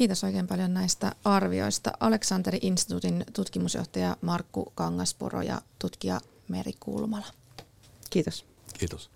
[0.00, 1.92] Kiitos oikein paljon näistä arvioista.
[2.00, 7.26] Aleksanteri Instituutin tutkimusjohtaja Markku Kangasporo ja tutkija Meri Kulmala.
[8.10, 8.46] Kiitos.
[8.78, 9.10] Kiitos.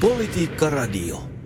[0.00, 1.39] Politiikka Radio.